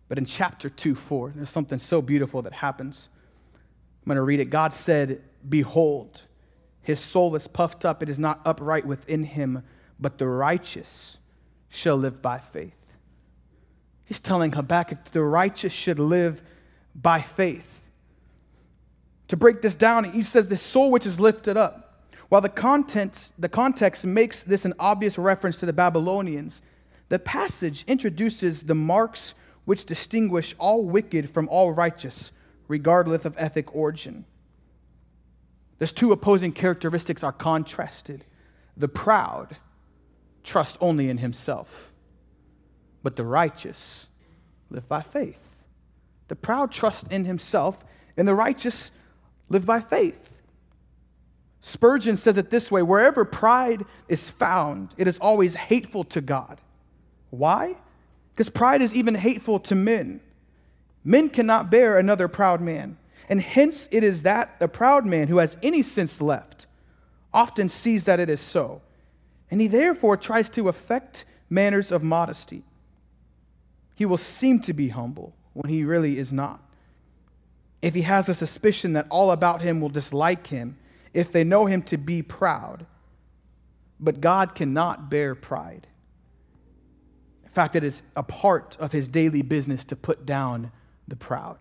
But 0.09 0.19
in 0.19 0.27
chapter 0.27 0.69
2, 0.69 0.97
4, 0.97 1.35
there's 1.37 1.49
something 1.49 1.79
so 1.79 2.03
beautiful 2.03 2.43
that 2.43 2.55
happens. 2.55 3.09
I'm 4.03 4.11
going 4.11 4.17
to 4.17 4.23
read 4.23 4.41
it. 4.41 4.51
God 4.51 4.73
said, 4.73 5.23
Behold, 5.49 6.23
his 6.83 7.01
soul 7.01 7.37
is 7.37 7.47
puffed 7.47 7.85
up, 7.85 8.03
it 8.03 8.09
is 8.09 8.19
not 8.19 8.41
upright 8.45 8.85
within 8.87 9.25
him, 9.25 9.63
but 10.01 10.19
the 10.19 10.27
righteous 10.27 11.19
shall 11.69 11.97
live 11.97 12.21
by 12.21 12.39
faith. 12.39 12.75
He's 14.05 14.21
telling 14.21 14.53
Habakkuk 14.53 15.05
the 15.13 15.23
righteous 15.23 15.73
should 15.73 15.99
live 15.99 16.43
by 16.95 17.23
faith. 17.23 17.83
To 19.29 19.37
break 19.37 19.63
this 19.63 19.75
down, 19.75 20.05
he 20.05 20.23
says, 20.23 20.49
The 20.49 20.59
soul 20.59 20.91
which 20.91 21.07
is 21.07 21.19
lifted 21.19 21.57
up. 21.57 22.05
While 22.29 22.41
the, 22.41 22.49
content, 22.49 23.31
the 23.39 23.49
context 23.49 24.05
makes 24.05 24.43
this 24.43 24.65
an 24.65 24.75
obvious 24.79 25.19
reference 25.19 25.57
to 25.57 25.67
the 25.67 25.73
Babylonians, 25.73 26.63
the 27.09 27.19
passage 27.19 27.85
introduces 27.87 28.63
the 28.63 28.75
marks 28.75 29.35
which 29.65 29.85
distinguish 29.85 30.55
all 30.59 30.83
wicked 30.83 31.31
from 31.31 31.49
all 31.49 31.73
righteous, 31.73 32.33
regardless 32.73 33.27
of 33.27 33.35
ethnic 33.37 33.77
origin. 33.77 34.25
Those 35.79 35.93
two 35.93 36.11
opposing 36.11 36.53
characteristics 36.53 37.23
are 37.23 37.31
contrasted. 37.31 38.25
The 38.79 38.89
proud 38.89 39.59
trust 40.43 40.79
only 40.81 41.11
in 41.11 41.19
himself, 41.19 41.93
but 43.03 43.17
the 43.17 43.25
righteous 43.25 44.09
live 44.71 44.89
by 44.89 45.03
faith. 45.03 45.55
The 46.29 46.35
proud 46.35 46.73
trust 46.73 47.09
in 47.13 47.27
himself, 47.27 47.79
and 48.17 48.27
the 48.27 48.35
righteous 48.35 48.91
live 49.51 49.67
by 49.67 49.81
faith. 49.81 50.31
Spurgeon 51.61 52.17
says 52.17 52.39
it 52.39 52.49
this 52.49 52.71
way 52.71 52.81
wherever 52.81 53.27
pride 53.27 53.85
is 54.09 54.31
found, 54.31 54.95
it 54.97 55.07
is 55.07 55.19
always 55.19 55.53
hateful 55.53 56.05
to 56.05 56.23
God. 56.23 56.59
Why? 57.29 57.77
Because 58.35 58.49
pride 58.49 58.81
is 58.81 58.95
even 58.95 59.15
hateful 59.15 59.61
to 59.61 59.75
men. 59.75 60.23
Men 61.05 61.29
cannot 61.29 61.71
bear 61.71 61.99
another 61.99 62.29
proud 62.29 62.61
man. 62.61 62.99
And 63.29 63.41
hence 63.41 63.89
it 63.91 64.05
is 64.05 64.23
that 64.23 64.59
the 64.61 64.69
proud 64.69 65.07
man 65.07 65.29
who 65.29 65.39
has 65.39 65.57
any 65.63 65.83
sense 65.83 66.21
left 66.21 66.67
often 67.33 67.69
sees 67.69 68.05
that 68.05 68.21
it 68.21 68.29
is 68.29 68.41
so. 68.41 68.83
And 69.51 69.61
he 69.61 69.69
therefore 69.69 70.17
tries 70.17 70.51
to 70.51 70.69
affect 70.69 71.25
manners 71.49 71.91
of 71.91 72.03
modesty. 72.03 72.63
He 73.95 74.05
will 74.05 74.19
seem 74.19 74.61
to 74.61 74.73
be 74.73 74.89
humble 74.89 75.35
when 75.53 75.71
he 75.71 75.85
really 75.85 76.19
is 76.19 76.33
not 76.33 76.63
if 77.83 77.97
he 77.97 78.03
has 78.03 78.29
a 78.29 78.35
suspicion 78.35 78.93
that 78.93 79.09
all 79.11 79.33
about 79.33 79.61
him 79.61 79.81
will 79.81 79.89
dislike 79.89 80.47
him, 80.47 80.79
if 81.13 81.33
they 81.33 81.43
know 81.43 81.67
him 81.67 81.83
to 81.83 81.99
be 81.99 82.23
proud. 82.23 82.87
But 83.99 84.21
God 84.21 84.55
cannot 84.55 85.11
bear 85.11 85.35
pride. 85.35 85.89
In 87.45 87.51
fact, 87.51 87.77
it 87.77 87.85
is 87.85 88.03
a 88.17 88.23
part 88.23 88.77
of 88.79 88.93
his 88.93 89.09
daily 89.09 89.43
business 89.43 89.85
to 89.87 89.97
put 89.97 90.25
down 90.25 90.71
the 91.09 91.17
proud. 91.17 91.59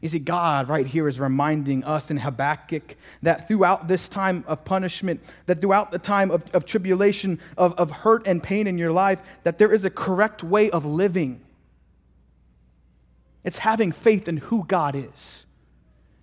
You 0.00 0.08
see, 0.08 0.20
God 0.20 0.68
right 0.68 0.86
here 0.86 1.08
is 1.08 1.18
reminding 1.18 1.82
us 1.82 2.10
in 2.10 2.18
Habakkuk 2.18 2.94
that 3.22 3.48
throughout 3.48 3.88
this 3.88 4.08
time 4.08 4.44
of 4.46 4.64
punishment, 4.64 5.20
that 5.46 5.60
throughout 5.60 5.90
the 5.90 5.98
time 5.98 6.30
of, 6.30 6.44
of 6.54 6.64
tribulation, 6.64 7.40
of, 7.56 7.74
of 7.74 7.90
hurt 7.90 8.26
and 8.26 8.40
pain 8.40 8.68
in 8.68 8.78
your 8.78 8.92
life, 8.92 9.20
that 9.42 9.58
there 9.58 9.72
is 9.72 9.84
a 9.84 9.90
correct 9.90 10.44
way 10.44 10.70
of 10.70 10.86
living 10.86 11.40
it's 13.48 13.58
having 13.58 13.92
faith 13.92 14.28
in 14.28 14.36
who 14.36 14.62
God 14.64 14.94
is, 14.94 15.46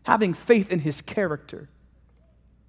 having 0.03 0.35
faith 0.35 0.69
in 0.69 0.77
his 0.77 1.01
character 1.01 1.69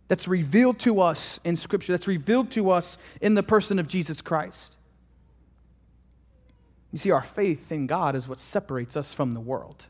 that's 0.09 0.27
revealed 0.27 0.79
to 0.79 1.01
us 1.01 1.41
in 1.45 1.57
Scripture, 1.57 1.93
that's 1.93 2.07
revealed 2.07 2.51
to 2.53 2.71
us 2.71 2.97
in 3.21 3.35
the 3.35 3.43
person 3.43 3.79
of 3.79 3.87
Jesus 3.87 4.23
Christ. 4.23 4.77
You 6.93 6.99
see, 6.99 7.11
our 7.11 7.23
faith 7.23 7.71
in 7.73 7.87
God 7.87 8.15
is 8.15 8.29
what 8.29 8.41
separates 8.41 8.97
us 8.97 9.13
from 9.13 9.33
the 9.33 9.41
world. 9.41 9.87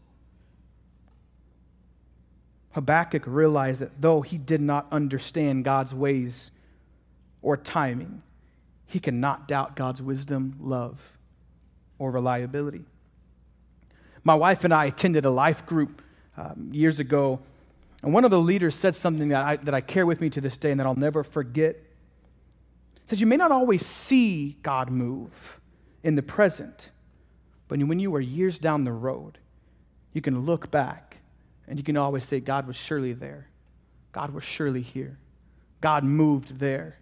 Habakkuk 2.73 3.23
realized 3.27 3.81
that 3.81 4.01
though 4.01 4.21
he 4.21 4.39
did 4.39 4.61
not 4.61 4.87
understand 4.93 5.65
God's 5.65 5.95
ways 5.95 6.51
or 7.43 7.57
timing, 7.57 8.23
he 8.87 8.99
cannot 8.99 9.49
doubt 9.49 9.77
God's 9.77 10.03
wisdom, 10.03 10.57
love, 10.61 11.01
or 11.99 12.11
reliability. 12.11 12.85
My 14.25 14.35
wife 14.35 14.65
and 14.65 14.75
I 14.75 14.87
attended 14.87 15.25
a 15.25 15.31
life 15.31 15.65
group 15.65 16.03
um, 16.37 16.69
years 16.73 16.99
ago, 16.99 17.41
and 18.03 18.13
one 18.13 18.25
of 18.25 18.31
the 18.31 18.41
leaders 18.41 18.75
said 18.75 18.95
something 18.95 19.29
that 19.29 19.43
I, 19.43 19.57
that 19.57 19.75
I 19.75 19.81
carry 19.81 20.05
with 20.05 20.21
me 20.21 20.29
to 20.31 20.41
this 20.41 20.57
day 20.57 20.71
and 20.71 20.81
that 20.81 20.87
I'll 20.87 20.95
never 20.95 21.25
forget. 21.25 21.77
He 21.77 23.01
said, 23.07 23.21
You 23.21 23.27
may 23.27 23.37
not 23.37 23.53
always 23.53 23.87
see 23.87 24.57
God 24.63 24.91
move 24.91 25.61
in 26.07 26.15
the 26.15 26.23
present, 26.23 26.93
but 27.67 27.81
when 27.81 27.99
you 27.99 28.15
are 28.15 28.21
years 28.21 28.61
down 28.61 28.85
the 28.85 28.93
road, 28.93 29.39
you 30.13 30.23
can 30.23 30.47
look 30.47 30.71
back 30.71 31.17
and 31.67 31.81
you 31.81 31.85
can 31.85 31.97
always 31.97 32.25
say, 32.25 32.39
God 32.39 32.69
was 32.69 32.77
surely 32.77 33.13
there. 33.13 33.49
God 34.13 34.31
was 34.31 34.45
surely 34.45 34.83
here. 34.83 35.19
God 35.81 36.05
moved 36.05 36.61
there. 36.61 37.01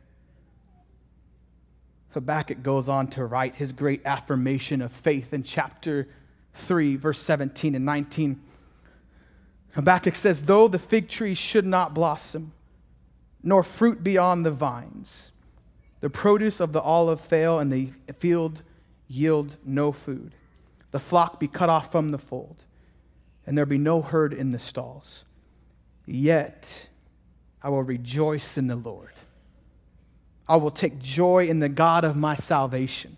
Habakkuk 2.13 2.63
goes 2.63 2.89
on 2.89 3.09
to 3.09 3.27
write 3.27 3.57
his 3.57 3.73
great 3.73 4.01
affirmation 4.07 4.81
of 4.81 4.91
faith 4.91 5.35
in 5.35 5.43
chapter 5.43 6.09
3, 6.55 6.97
verse 6.97 7.19
17 7.19 7.75
and 7.75 7.85
19. 7.85 8.41
Habakkuk 9.73 10.15
says, 10.15 10.45
Though 10.45 10.67
the 10.67 10.79
fig 10.79 11.11
tree 11.11 11.35
should 11.35 11.67
not 11.67 11.93
blossom, 11.93 12.53
nor 13.43 13.63
fruit 13.63 14.03
be 14.03 14.17
on 14.17 14.45
the 14.45 14.51
vines, 14.51 15.31
the 16.01 16.09
produce 16.09 16.59
of 16.59 16.73
the 16.73 16.81
olive 16.81 17.21
fail, 17.21 17.59
and 17.59 17.71
the 17.71 17.91
field 18.19 18.63
yield 19.09 19.57
no 19.65 19.93
food, 19.93 20.35
the 20.91 21.01
flock 21.01 21.41
be 21.41 21.49
cut 21.49 21.69
off 21.69 21.91
from 21.91 22.11
the 22.11 22.19
fold, 22.19 22.63
and 23.47 23.57
there 23.57 23.67
be 23.67 23.79
no 23.79 24.03
herd 24.03 24.33
in 24.33 24.53
the 24.53 24.59
stalls. 24.59 25.25
Yet 26.07 26.89
I 27.63 27.71
will 27.71 27.83
rejoice 27.83 28.57
in 28.59 28.67
the 28.67 28.77
Lord. 28.77 29.13
I 30.47 30.57
will 30.57 30.71
take 30.71 30.99
joy 30.99 31.49
in 31.49 31.61
the 31.61 31.69
God 31.69 32.05
of 32.05 32.17
my 32.17 32.35
salvation. 32.35 33.17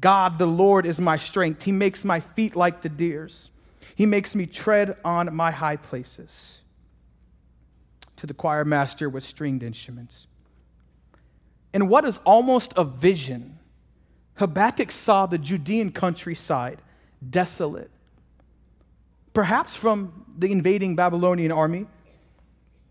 God, 0.00 0.38
the 0.38 0.46
Lord, 0.46 0.86
is 0.86 1.00
my 1.00 1.16
strength. 1.16 1.62
He 1.62 1.72
makes 1.72 2.04
my 2.04 2.20
feet 2.20 2.56
like 2.56 2.82
the 2.82 2.88
deer's. 2.88 3.50
He 3.94 4.06
makes 4.06 4.34
me 4.34 4.46
tread 4.46 4.96
on 5.04 5.34
my 5.34 5.52
high 5.52 5.76
places. 5.76 6.60
To 8.16 8.26
the 8.26 8.34
choir 8.34 8.64
master 8.64 9.08
with 9.08 9.22
stringed 9.22 9.62
instruments. 9.62 10.26
In 11.72 11.88
what 11.88 12.04
is 12.04 12.18
almost 12.24 12.72
a 12.76 12.84
vision, 12.84 13.53
Habakkuk 14.36 14.90
saw 14.90 15.26
the 15.26 15.38
Judean 15.38 15.92
countryside 15.92 16.80
desolate, 17.28 17.90
perhaps 19.32 19.76
from 19.76 20.24
the 20.36 20.50
invading 20.50 20.96
Babylonian 20.96 21.52
army 21.52 21.86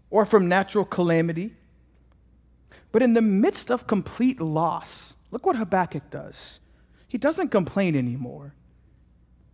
or 0.09 0.25
from 0.25 0.47
natural 0.47 0.85
calamity. 0.85 1.53
But 2.91 3.01
in 3.01 3.13
the 3.13 3.21
midst 3.21 3.71
of 3.71 3.87
complete 3.87 4.39
loss, 4.39 5.15
look 5.31 5.45
what 5.45 5.55
Habakkuk 5.55 6.09
does. 6.09 6.59
He 7.07 7.17
doesn't 7.17 7.49
complain 7.49 7.95
anymore. 7.95 8.53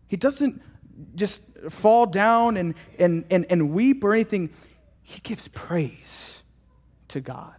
He 0.07 0.17
doesn't 0.17 0.61
just 1.15 1.41
fall 1.69 2.05
down 2.05 2.57
and, 2.57 2.75
and, 2.97 3.25
and, 3.29 3.45
and 3.49 3.71
weep 3.71 4.03
or 4.03 4.13
anything. 4.13 4.51
He 5.01 5.19
gives 5.21 5.47
praise 5.49 6.43
to 7.07 7.21
God. 7.21 7.55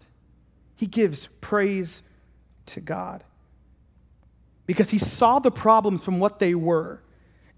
He 0.76 0.86
gives 0.86 1.28
praise 1.40 2.02
to 2.66 2.80
God. 2.80 3.24
Because 4.70 4.88
he 4.88 5.00
saw 5.00 5.40
the 5.40 5.50
problems 5.50 6.00
from 6.04 6.20
what 6.20 6.38
they 6.38 6.54
were 6.54 7.02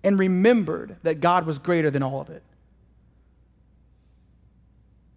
and 0.02 0.18
remembered 0.18 0.96
that 1.02 1.20
God 1.20 1.44
was 1.44 1.58
greater 1.58 1.90
than 1.90 2.02
all 2.02 2.22
of 2.22 2.30
it. 2.30 2.42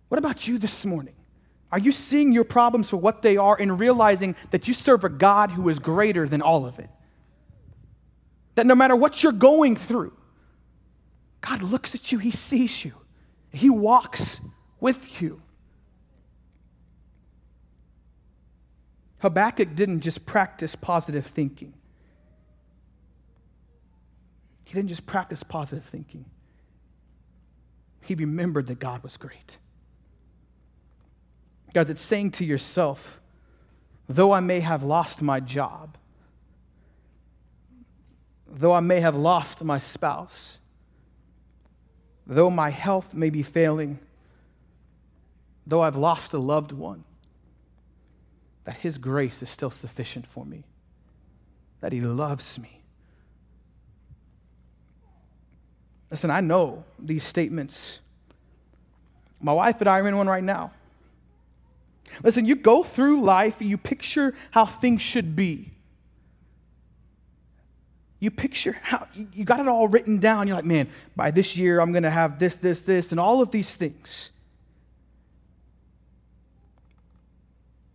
What 0.09 0.17
about 0.17 0.45
you 0.45 0.57
this 0.57 0.83
morning? 0.83 1.13
Are 1.71 1.79
you 1.79 1.93
seeing 1.93 2.33
your 2.33 2.43
problems 2.43 2.89
for 2.89 2.97
what 2.97 3.21
they 3.21 3.37
are 3.37 3.55
and 3.57 3.79
realizing 3.79 4.35
that 4.51 4.67
you 4.67 4.73
serve 4.73 5.05
a 5.05 5.09
God 5.09 5.51
who 5.51 5.69
is 5.69 5.79
greater 5.79 6.27
than 6.27 6.41
all 6.41 6.65
of 6.65 6.79
it? 6.79 6.89
That 8.55 8.65
no 8.65 8.75
matter 8.75 8.97
what 8.97 9.23
you're 9.23 9.31
going 9.31 9.77
through, 9.77 10.11
God 11.39 11.61
looks 11.61 11.95
at 11.95 12.11
you, 12.11 12.17
He 12.17 12.31
sees 12.31 12.83
you, 12.83 12.91
He 13.53 13.69
walks 13.69 14.41
with 14.81 15.21
you. 15.21 15.41
Habakkuk 19.19 19.75
didn't 19.75 20.01
just 20.01 20.25
practice 20.25 20.75
positive 20.75 21.25
thinking. 21.25 21.73
He 24.65 24.73
didn't 24.73 24.89
just 24.89 25.05
practice 25.05 25.43
positive 25.43 25.85
thinking. 25.85 26.25
He 28.01 28.15
remembered 28.15 28.67
that 28.67 28.79
God 28.79 29.01
was 29.03 29.15
great. 29.15 29.57
Guys, 31.73 31.89
it's 31.89 32.01
saying 32.01 32.31
to 32.31 32.45
yourself, 32.45 33.19
though 34.09 34.31
I 34.31 34.39
may 34.39 34.59
have 34.59 34.83
lost 34.83 35.21
my 35.21 35.39
job, 35.39 35.97
though 38.47 38.73
I 38.73 38.79
may 38.79 38.99
have 38.99 39.15
lost 39.15 39.63
my 39.63 39.77
spouse, 39.77 40.57
though 42.25 42.49
my 42.49 42.69
health 42.69 43.13
may 43.13 43.29
be 43.29 43.43
failing, 43.43 43.99
though 45.67 45.81
I've 45.81 45.97
lost 45.97 46.33
a 46.33 46.39
loved 46.39 46.71
one, 46.71 47.03
that 48.63 48.77
His 48.77 48.97
grace 48.97 49.43
is 49.43 49.49
still 49.49 49.71
sufficient 49.71 50.25
for 50.25 50.45
me, 50.45 50.63
that 51.81 51.91
He 51.91 52.01
loves 52.01 52.57
me. 52.57 52.81
Listen, 56.11 56.31
I 56.31 56.39
know 56.39 56.83
these 56.99 57.23
statements. 57.23 57.99
My 59.41 59.53
wife 59.53 59.79
and 59.81 59.89
I 59.89 59.99
are 59.99 60.07
in 60.07 60.15
one 60.17 60.27
right 60.27 60.43
now. 60.43 60.71
Listen, 62.23 62.45
you 62.45 62.55
go 62.55 62.83
through 62.83 63.21
life, 63.21 63.61
you 63.61 63.77
picture 63.77 64.33
how 64.51 64.65
things 64.65 65.01
should 65.01 65.35
be. 65.35 65.71
You 68.19 68.31
picture 68.31 68.77
how 68.81 69.07
you 69.33 69.43
got 69.43 69.59
it 69.59 69.67
all 69.67 69.87
written 69.87 70.19
down. 70.19 70.47
You're 70.47 70.55
like, 70.55 70.65
man, 70.65 70.89
by 71.15 71.31
this 71.31 71.57
year, 71.57 71.81
I'm 71.81 71.91
going 71.91 72.03
to 72.03 72.09
have 72.09 72.39
this, 72.39 72.55
this, 72.55 72.81
this, 72.81 73.11
and 73.11 73.19
all 73.19 73.41
of 73.41 73.51
these 73.51 73.75
things. 73.75 74.31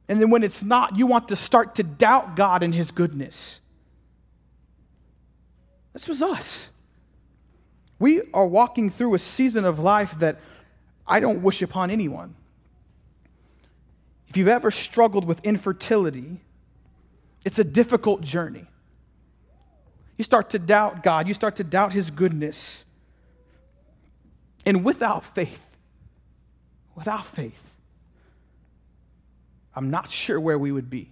And 0.08 0.20
then 0.20 0.30
when 0.30 0.42
it's 0.42 0.62
not, 0.62 0.96
you 0.96 1.06
want 1.06 1.28
to 1.28 1.36
start 1.36 1.76
to 1.76 1.82
doubt 1.82 2.36
God 2.36 2.62
and 2.62 2.74
His 2.74 2.90
goodness. 2.90 3.60
This 5.92 6.06
was 6.06 6.20
us. 6.20 6.68
We 8.00 8.22
are 8.34 8.46
walking 8.46 8.90
through 8.90 9.14
a 9.14 9.18
season 9.20 9.64
of 9.64 9.78
life 9.78 10.18
that 10.18 10.40
I 11.06 11.20
don't 11.20 11.42
wish 11.42 11.62
upon 11.62 11.90
anyone. 11.90 12.34
If 14.26 14.36
you've 14.36 14.48
ever 14.48 14.70
struggled 14.70 15.26
with 15.26 15.44
infertility, 15.44 16.40
it's 17.44 17.58
a 17.58 17.64
difficult 17.64 18.22
journey. 18.22 18.66
You 20.16 20.24
start 20.24 20.50
to 20.50 20.58
doubt 20.58 21.02
God, 21.02 21.28
you 21.28 21.34
start 21.34 21.56
to 21.56 21.64
doubt 21.64 21.92
His 21.92 22.10
goodness. 22.10 22.84
And 24.64 24.82
without 24.82 25.24
faith, 25.24 25.66
without 26.94 27.26
faith, 27.26 27.70
I'm 29.74 29.90
not 29.90 30.10
sure 30.10 30.40
where 30.40 30.58
we 30.58 30.72
would 30.72 30.88
be. 30.88 31.10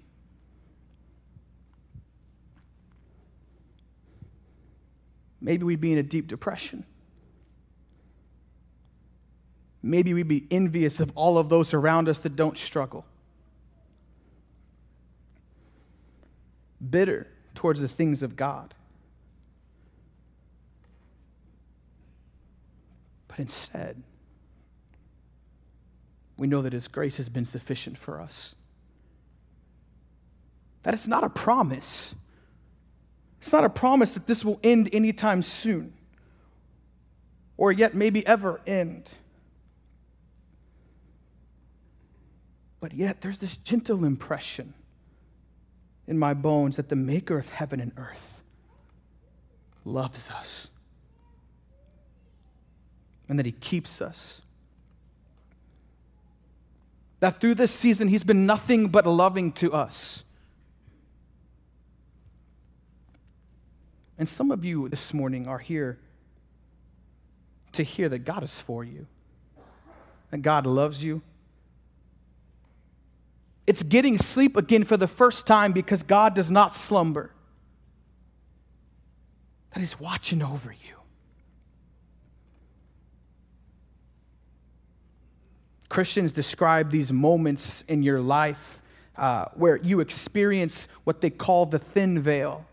Maybe 5.40 5.64
we'd 5.64 5.80
be 5.80 5.92
in 5.92 5.98
a 5.98 6.02
deep 6.02 6.26
depression. 6.26 6.84
Maybe 9.82 10.12
we'd 10.12 10.28
be 10.28 10.46
envious 10.50 11.00
of 11.00 11.12
all 11.14 11.38
of 11.38 11.48
those 11.48 11.72
around 11.72 12.08
us 12.08 12.18
that 12.18 12.34
don't 12.36 12.58
struggle. 12.58 13.04
Bitter 16.90 17.28
towards 17.54 17.80
the 17.80 17.88
things 17.88 18.22
of 18.22 18.36
God. 18.36 18.74
But 23.28 23.38
instead, 23.38 24.02
we 26.36 26.46
know 26.46 26.62
that 26.62 26.72
His 26.72 26.88
grace 26.88 27.16
has 27.16 27.28
been 27.28 27.44
sufficient 27.44 27.98
for 27.98 28.20
us. 28.20 28.54
That 30.82 30.94
it's 30.94 31.06
not 31.06 31.24
a 31.24 31.28
promise. 31.28 32.14
It's 33.40 33.52
not 33.52 33.64
a 33.64 33.70
promise 33.70 34.12
that 34.12 34.26
this 34.26 34.44
will 34.44 34.58
end 34.62 34.88
anytime 34.92 35.42
soon, 35.42 35.92
or 37.56 37.72
yet 37.72 37.94
maybe 37.94 38.26
ever 38.26 38.60
end. 38.66 39.14
But 42.80 42.94
yet, 42.94 43.20
there's 43.20 43.38
this 43.38 43.56
gentle 43.56 44.04
impression 44.04 44.74
in 46.06 46.18
my 46.18 46.34
bones 46.34 46.76
that 46.76 46.88
the 46.88 46.96
Maker 46.96 47.38
of 47.38 47.48
heaven 47.50 47.80
and 47.80 47.92
earth 47.96 48.42
loves 49.84 50.30
us 50.30 50.68
and 53.28 53.38
that 53.38 53.46
He 53.46 53.52
keeps 53.52 54.00
us 54.00 54.42
that 57.20 57.40
through 57.40 57.54
this 57.54 57.72
season, 57.72 58.08
He's 58.08 58.22
been 58.22 58.46
nothing 58.46 58.88
but 58.88 59.06
loving 59.06 59.52
to 59.52 59.72
us. 59.72 60.24
And 64.18 64.28
some 64.28 64.50
of 64.50 64.64
you 64.64 64.88
this 64.88 65.14
morning 65.14 65.46
are 65.46 65.58
here 65.58 65.98
to 67.72 67.82
hear 67.82 68.08
that 68.08 68.20
God 68.20 68.42
is 68.42 68.58
for 68.58 68.82
you, 68.82 69.06
that 70.30 70.42
God 70.42 70.66
loves 70.66 71.04
you. 71.04 71.22
It's 73.66 73.82
getting 73.82 74.18
sleep 74.18 74.56
again 74.56 74.84
for 74.84 74.96
the 74.96 75.06
first 75.06 75.46
time 75.46 75.72
because 75.72 76.02
God 76.02 76.34
does 76.34 76.50
not 76.50 76.74
slumber, 76.74 77.30
that 79.72 79.80
He's 79.80 80.00
watching 80.00 80.42
over 80.42 80.72
you. 80.72 80.96
Christians 85.88 86.32
describe 86.32 86.90
these 86.90 87.12
moments 87.12 87.84
in 87.88 88.02
your 88.02 88.20
life 88.20 88.80
uh, 89.16 89.46
where 89.54 89.76
you 89.76 90.00
experience 90.00 90.88
what 91.04 91.20
they 91.20 91.30
call 91.30 91.66
the 91.66 91.78
thin 91.78 92.20
veil. 92.20 92.64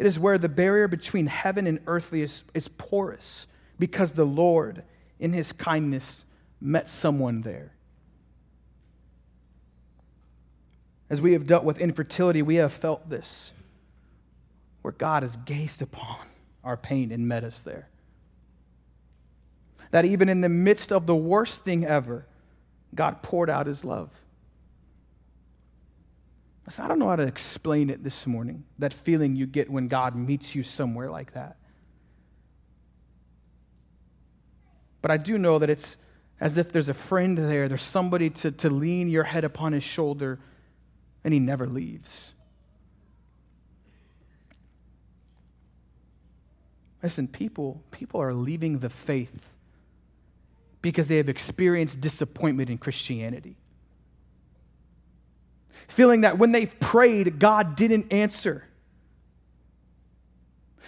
It 0.00 0.06
is 0.06 0.18
where 0.18 0.38
the 0.38 0.48
barrier 0.48 0.88
between 0.88 1.26
heaven 1.26 1.66
and 1.66 1.78
earthly 1.86 2.22
is, 2.22 2.42
is 2.54 2.68
porous 2.68 3.46
because 3.78 4.12
the 4.12 4.24
Lord, 4.24 4.82
in 5.18 5.34
his 5.34 5.52
kindness, 5.52 6.24
met 6.58 6.88
someone 6.88 7.42
there. 7.42 7.74
As 11.10 11.20
we 11.20 11.34
have 11.34 11.46
dealt 11.46 11.64
with 11.64 11.76
infertility, 11.78 12.40
we 12.40 12.54
have 12.54 12.72
felt 12.72 13.10
this, 13.10 13.52
where 14.80 14.92
God 14.92 15.22
has 15.22 15.36
gazed 15.36 15.82
upon 15.82 16.26
our 16.64 16.78
pain 16.78 17.12
and 17.12 17.28
met 17.28 17.44
us 17.44 17.60
there 17.60 17.90
that 19.90 20.04
even 20.04 20.28
in 20.28 20.40
the 20.40 20.48
midst 20.48 20.92
of 20.92 21.06
the 21.06 21.14
worst 21.16 21.64
thing 21.64 21.84
ever, 21.84 22.26
God 22.94 23.22
poured 23.22 23.50
out 23.50 23.66
his 23.66 23.84
love. 23.84 24.08
I 26.78 26.86
don't 26.88 26.98
know 26.98 27.08
how 27.08 27.16
to 27.16 27.24
explain 27.24 27.90
it 27.90 28.04
this 28.04 28.26
morning, 28.26 28.64
that 28.78 28.92
feeling 28.92 29.34
you 29.34 29.46
get 29.46 29.70
when 29.70 29.88
God 29.88 30.14
meets 30.14 30.54
you 30.54 30.62
somewhere 30.62 31.10
like 31.10 31.32
that. 31.32 31.56
But 35.02 35.10
I 35.10 35.16
do 35.16 35.38
know 35.38 35.58
that 35.58 35.70
it's 35.70 35.96
as 36.40 36.56
if 36.56 36.72
there's 36.72 36.88
a 36.88 36.94
friend 36.94 37.36
there, 37.36 37.68
there's 37.68 37.82
somebody 37.82 38.30
to, 38.30 38.50
to 38.50 38.70
lean 38.70 39.08
your 39.08 39.24
head 39.24 39.44
upon 39.44 39.72
his 39.72 39.84
shoulder, 39.84 40.38
and 41.24 41.34
he 41.34 41.40
never 41.40 41.66
leaves. 41.66 42.32
Listen, 47.02 47.28
people, 47.28 47.82
people 47.90 48.20
are 48.20 48.34
leaving 48.34 48.78
the 48.78 48.90
faith 48.90 49.54
because 50.82 51.08
they 51.08 51.16
have 51.16 51.28
experienced 51.28 52.00
disappointment 52.00 52.70
in 52.70 52.78
Christianity. 52.78 53.56
Feeling 55.88 56.22
that 56.22 56.38
when 56.38 56.52
they've 56.52 56.78
prayed, 56.80 57.38
God 57.38 57.76
didn't 57.76 58.12
answer. 58.12 58.64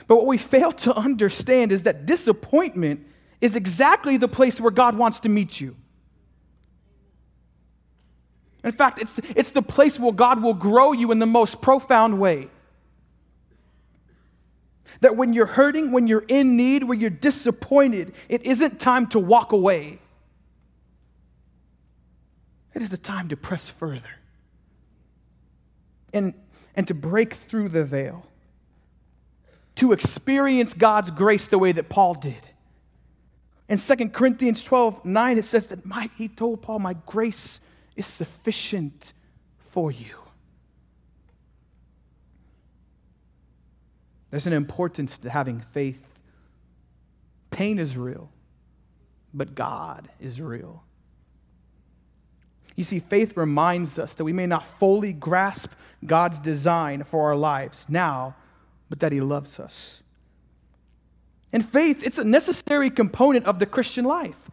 But 0.06 0.16
what 0.16 0.26
we 0.26 0.38
fail 0.38 0.72
to 0.72 0.94
understand 0.94 1.72
is 1.72 1.84
that 1.84 2.06
disappointment 2.06 3.06
is 3.40 3.56
exactly 3.56 4.16
the 4.16 4.28
place 4.28 4.60
where 4.60 4.70
God 4.70 4.96
wants 4.96 5.20
to 5.20 5.28
meet 5.28 5.60
you. 5.60 5.76
In 8.64 8.72
fact, 8.72 9.00
it's, 9.00 9.18
it's 9.34 9.52
the 9.52 9.62
place 9.62 9.98
where 9.98 10.12
God 10.12 10.42
will 10.42 10.54
grow 10.54 10.92
you 10.92 11.10
in 11.10 11.18
the 11.18 11.26
most 11.26 11.60
profound 11.60 12.20
way. 12.20 12.48
That 15.00 15.16
when 15.16 15.32
you're 15.32 15.46
hurting, 15.46 15.90
when 15.90 16.06
you're 16.06 16.24
in 16.28 16.56
need, 16.56 16.84
when 16.84 17.00
you're 17.00 17.10
disappointed, 17.10 18.14
it 18.28 18.44
isn't 18.44 18.78
time 18.78 19.08
to 19.08 19.18
walk 19.18 19.50
away. 19.50 19.98
It 22.72 22.82
is 22.82 22.90
the 22.90 22.96
time 22.96 23.28
to 23.30 23.36
press 23.36 23.68
further 23.68 24.02
and, 26.12 26.34
and 26.74 26.86
to 26.88 26.94
break 26.94 27.34
through 27.34 27.68
the 27.68 27.84
veil, 27.84 28.26
to 29.76 29.92
experience 29.92 30.74
God's 30.74 31.10
grace 31.10 31.48
the 31.48 31.58
way 31.58 31.72
that 31.72 31.88
Paul 31.88 32.14
did, 32.14 32.42
In 33.68 33.78
2 33.78 34.08
Corinthians 34.10 34.62
12 34.62 35.04
9, 35.04 35.38
it 35.38 35.44
says 35.44 35.68
that 35.68 35.86
my, 35.86 36.10
he 36.16 36.28
told 36.28 36.62
Paul, 36.62 36.78
My 36.78 36.94
grace 37.06 37.60
is 37.96 38.06
sufficient 38.06 39.12
for 39.70 39.90
you. 39.90 40.16
There's 44.30 44.46
an 44.46 44.54
importance 44.54 45.18
to 45.18 45.30
having 45.30 45.60
faith. 45.72 46.00
Pain 47.50 47.78
is 47.78 47.98
real, 47.98 48.30
but 49.34 49.54
God 49.54 50.08
is 50.18 50.40
real. 50.40 50.84
You 52.76 52.84
see, 52.84 53.00
faith 53.00 53.36
reminds 53.36 53.98
us 53.98 54.14
that 54.14 54.24
we 54.24 54.32
may 54.32 54.46
not 54.46 54.66
fully 54.66 55.12
grasp 55.12 55.70
God's 56.04 56.38
design 56.38 57.04
for 57.04 57.28
our 57.28 57.36
lives 57.36 57.86
now, 57.88 58.34
but 58.88 59.00
that 59.00 59.12
He 59.12 59.20
loves 59.20 59.60
us. 59.60 60.02
And 61.52 61.68
faith, 61.68 62.02
it's 62.02 62.18
a 62.18 62.24
necessary 62.24 62.90
component 62.90 63.46
of 63.46 63.58
the 63.58 63.66
Christian 63.66 64.04
life. 64.04 64.50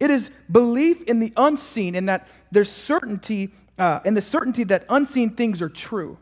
It 0.00 0.10
is 0.10 0.30
belief 0.50 1.02
in 1.02 1.20
the 1.20 1.32
unseen 1.36 1.94
and 1.94 2.08
that 2.08 2.28
there's 2.50 2.70
certainty, 2.70 3.50
uh, 3.78 4.00
and 4.04 4.16
the 4.16 4.22
certainty 4.22 4.64
that 4.64 4.84
unseen 4.88 5.30
things 5.30 5.62
are 5.62 5.68
true. 5.68 6.18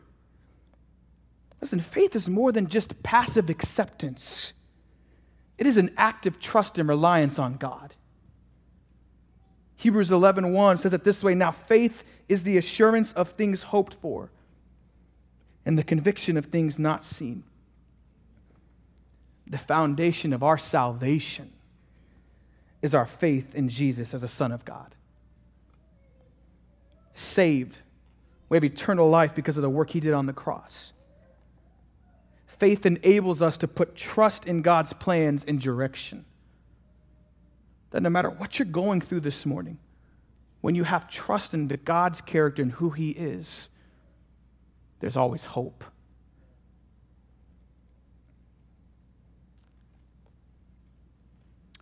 Listen, 1.61 1.79
faith 1.79 2.15
is 2.15 2.29
more 2.29 2.51
than 2.51 2.67
just 2.67 3.01
passive 3.01 3.49
acceptance. 3.49 4.53
It 5.57 5.65
is 5.65 5.77
an 5.77 5.91
active 5.97 6.39
trust 6.39 6.77
and 6.77 6.87
reliance 6.87 7.39
on 7.39 7.57
God. 7.57 7.95
Hebrews 9.77 10.09
11:1 10.09 10.51
1 10.51 10.77
says 10.79 10.93
it 10.93 11.03
this 11.03 11.23
way, 11.23 11.35
now 11.35 11.51
faith 11.51 12.03
is 12.27 12.43
the 12.43 12.57
assurance 12.57 13.13
of 13.13 13.29
things 13.29 13.63
hoped 13.63 13.93
for 13.95 14.31
and 15.65 15.77
the 15.77 15.83
conviction 15.83 16.35
of 16.35 16.45
things 16.45 16.79
not 16.79 17.03
seen. 17.03 17.43
The 19.45 19.57
foundation 19.57 20.33
of 20.33 20.43
our 20.43 20.57
salvation 20.57 21.53
is 22.81 22.93
our 22.93 23.05
faith 23.05 23.55
in 23.55 23.69
Jesus 23.69 24.13
as 24.13 24.23
a 24.23 24.27
son 24.27 24.51
of 24.51 24.65
God. 24.65 24.95
Saved, 27.13 27.79
we 28.49 28.57
have 28.57 28.63
eternal 28.63 29.09
life 29.09 29.33
because 29.35 29.57
of 29.57 29.61
the 29.61 29.69
work 29.69 29.91
he 29.91 29.99
did 29.99 30.13
on 30.13 30.25
the 30.25 30.33
cross. 30.33 30.93
Faith 32.45 32.85
enables 32.85 33.41
us 33.41 33.57
to 33.57 33.67
put 33.67 33.95
trust 33.95 34.45
in 34.45 34.61
God's 34.61 34.93
plans 34.93 35.43
and 35.47 35.61
direction. 35.61 36.25
That 37.91 38.03
no 38.03 38.09
matter 38.09 38.29
what 38.29 38.59
you're 38.59 38.65
going 38.65 39.01
through 39.01 39.21
this 39.21 39.45
morning, 39.45 39.79
when 40.61 40.75
you 40.75 40.83
have 40.83 41.09
trust 41.09 41.53
in 41.53 41.67
God's 41.67 42.21
character 42.21 42.61
and 42.61 42.71
who 42.73 42.89
He 42.89 43.11
is, 43.11 43.69
there's 44.99 45.15
always 45.15 45.45
hope. 45.45 45.83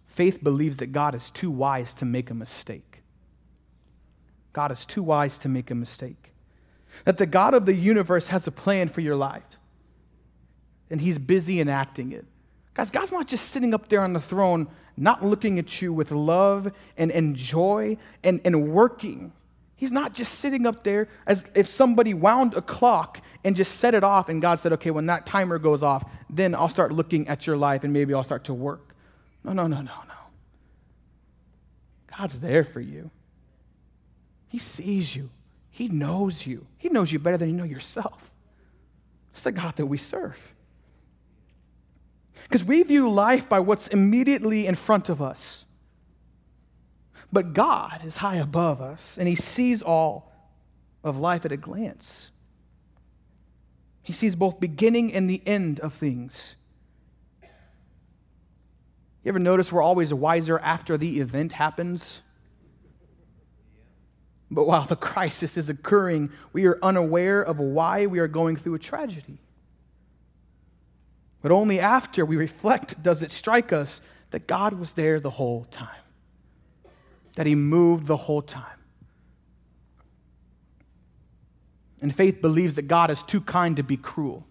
Faith 0.05 0.41
believes 0.43 0.77
that 0.77 0.93
God 0.93 1.13
is 1.13 1.29
too 1.29 1.51
wise 1.51 1.93
to 1.95 2.05
make 2.05 2.29
a 2.29 2.33
mistake. 2.33 3.03
God 4.53 4.71
is 4.71 4.85
too 4.85 5.03
wise 5.03 5.37
to 5.39 5.49
make 5.49 5.69
a 5.69 5.75
mistake. 5.75 6.31
That 7.03 7.17
the 7.17 7.25
God 7.25 7.53
of 7.53 7.65
the 7.65 7.73
universe 7.73 8.29
has 8.29 8.47
a 8.47 8.51
plan 8.51 8.87
for 8.87 9.01
your 9.01 9.17
life 9.17 9.59
and 10.89 11.01
he's 11.01 11.17
busy 11.17 11.59
enacting 11.59 12.13
it. 12.13 12.25
Guys, 12.75 12.91
God's 12.91 13.11
not 13.11 13.25
just 13.25 13.49
sitting 13.49 13.73
up 13.73 13.89
there 13.89 14.01
on 14.01 14.13
the 14.13 14.19
throne, 14.19 14.67
not 14.97 15.23
looking 15.23 15.57
at 15.57 15.81
you 15.81 15.91
with 15.91 16.11
love 16.11 16.71
and, 16.97 17.11
and 17.11 17.35
joy 17.35 17.97
and, 18.23 18.41
and 18.45 18.71
working. 18.71 19.31
He's 19.77 19.91
not 19.91 20.13
just 20.13 20.35
sitting 20.35 20.65
up 20.65 20.83
there 20.83 21.07
as 21.25 21.45
if 21.55 21.67
somebody 21.67 22.13
wound 22.13 22.53
a 22.53 22.61
clock 22.61 23.21
and 23.43 23.55
just 23.55 23.77
set 23.77 23.93
it 23.93 24.03
off, 24.03 24.29
and 24.29 24.41
God 24.41 24.59
said, 24.59 24.73
okay, 24.73 24.91
when 24.91 25.05
that 25.07 25.25
timer 25.25 25.57
goes 25.57 25.83
off, 25.83 26.03
then 26.29 26.53
I'll 26.53 26.69
start 26.69 26.91
looking 26.91 27.27
at 27.27 27.47
your 27.47 27.57
life 27.57 27.83
and 27.83 27.91
maybe 27.93 28.13
I'll 28.13 28.23
start 28.23 28.45
to 28.45 28.53
work. 28.53 28.93
No, 29.43 29.53
no, 29.53 29.67
no, 29.67 29.77
no, 29.77 29.83
no. 29.83 30.13
God's 32.17 32.39
there 32.39 32.63
for 32.63 32.79
you. 32.79 33.09
He 34.47 34.59
sees 34.59 35.15
you, 35.15 35.29
He 35.69 35.87
knows 35.87 36.45
you. 36.45 36.65
He 36.77 36.89
knows 36.89 37.11
you 37.11 37.19
better 37.19 37.37
than 37.37 37.49
you 37.49 37.55
know 37.55 37.65
yourself. 37.65 38.31
It's 39.33 39.41
the 39.41 39.51
God 39.51 39.75
that 39.75 39.85
we 39.85 39.97
serve. 39.97 40.37
Because 42.43 42.63
we 42.63 42.83
view 42.83 43.09
life 43.09 43.49
by 43.49 43.59
what's 43.59 43.87
immediately 43.87 44.67
in 44.67 44.75
front 44.75 45.09
of 45.09 45.21
us. 45.21 45.65
But 47.31 47.53
God 47.53 48.01
is 48.05 48.17
high 48.17 48.35
above 48.35 48.81
us, 48.81 49.17
and 49.17 49.27
He 49.27 49.35
sees 49.35 49.81
all 49.81 50.31
of 51.03 51.17
life 51.17 51.45
at 51.45 51.51
a 51.51 51.57
glance. 51.57 52.31
He 54.01 54.13
sees 54.13 54.35
both 54.35 54.59
beginning 54.59 55.13
and 55.13 55.29
the 55.29 55.41
end 55.45 55.79
of 55.79 55.93
things. 55.93 56.55
You 57.41 59.29
ever 59.29 59.39
notice 59.39 59.71
we're 59.71 59.81
always 59.81 60.13
wiser 60.13 60.59
after 60.59 60.97
the 60.97 61.19
event 61.19 61.53
happens? 61.53 62.21
But 64.51 64.67
while 64.67 64.85
the 64.85 64.95
crisis 65.11 65.57
is 65.57 65.69
occurring, 65.69 66.31
we 66.53 66.65
are 66.67 66.77
unaware 66.83 67.41
of 67.41 67.57
why 67.57 68.05
we 68.05 68.19
are 68.19 68.27
going 68.27 68.55
through 68.55 68.75
a 68.75 68.79
tragedy. 68.79 69.39
But 71.45 71.51
only 71.51 71.79
after 71.79 72.25
we 72.25 72.37
reflect 72.37 73.03
does 73.03 73.21
it 73.21 73.31
strike 73.31 73.71
us 73.71 74.01
that 74.31 74.47
God 74.47 74.73
was 74.73 74.93
there 74.93 75.19
the 75.19 75.29
whole 75.29 75.67
time, 75.69 76.01
that 77.35 77.45
He 77.45 77.53
moved 77.53 78.07
the 78.07 78.17
whole 78.17 78.41
time. 78.41 78.79
And 82.01 82.15
faith 82.15 82.41
believes 82.41 82.73
that 82.73 82.87
God 82.87 83.11
is 83.11 83.21
too 83.21 83.41
kind 83.41 83.77
to 83.77 83.83
be 83.83 83.95
cruel. 83.95 84.43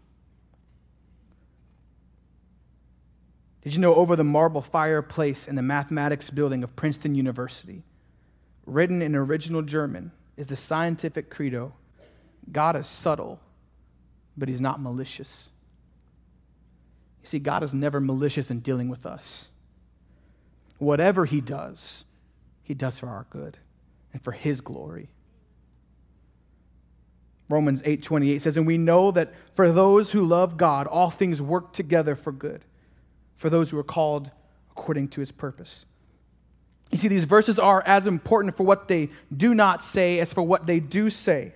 Did 3.63 3.75
you 3.75 3.81
know 3.81 3.97
over 3.97 4.15
the 4.15 4.23
marble 4.23 4.63
fireplace 4.63 5.49
in 5.49 5.57
the 5.57 5.63
mathematics 5.63 6.31
building 6.31 6.63
of 6.63 6.77
Princeton 6.77 7.17
University, 7.17 7.83
written 8.67 9.03
in 9.03 9.17
original 9.17 9.63
German, 9.63 10.13
is 10.37 10.47
the 10.47 10.57
scientific 10.57 11.29
credo 11.29 11.73
God 12.53 12.77
is 12.77 12.87
subtle, 12.87 13.41
but 14.37 14.49
He's 14.49 14.61
not 14.61 14.81
malicious. 14.81 15.51
You 17.25 17.29
see, 17.29 17.39
God 17.39 17.63
is 17.63 17.75
never 17.75 18.01
malicious 18.01 18.51
in 18.51 18.61
dealing 18.61 18.91
with 18.91 19.07
us. 19.07 19.51
Whatever 20.77 21.25
He 21.25 21.41
does, 21.41 22.05
He 22.63 22.75
does 22.75 22.99
for 22.99 23.09
our 23.09 23.27
good 23.31 23.57
and 24.13 24.21
for 24.21 24.33
His 24.33 24.61
glory. 24.61 25.09
Romans 27.49 27.81
8:28 27.87 28.43
says, 28.43 28.59
"And 28.59 28.67
we 28.67 28.77
know 28.77 29.11
that 29.11 29.33
for 29.55 29.73
those 29.73 30.11
who 30.11 30.23
love 30.23 30.59
God, 30.59 30.87
all 30.87 31.09
things 31.09 31.41
work 31.41 31.73
together 31.73 32.15
for 32.15 32.31
good, 32.31 32.67
for 33.37 33.49
those 33.49 33.71
who 33.71 33.79
are 33.79 33.83
called 33.83 34.31
according 34.71 35.09
to 35.09 35.21
his 35.21 35.33
purpose." 35.33 35.87
You 36.91 36.99
see, 36.99 37.09
these 37.09 37.25
verses 37.25 37.59
are 37.59 37.83
as 37.87 38.07
important 38.07 38.55
for 38.55 38.65
what 38.65 38.89
they 38.89 39.09
do 39.35 39.55
not 39.55 39.81
say 39.81 40.21
as 40.21 40.31
for 40.31 40.43
what 40.43 40.67
they 40.67 40.79
do 40.79 41.09
say. 41.09 41.55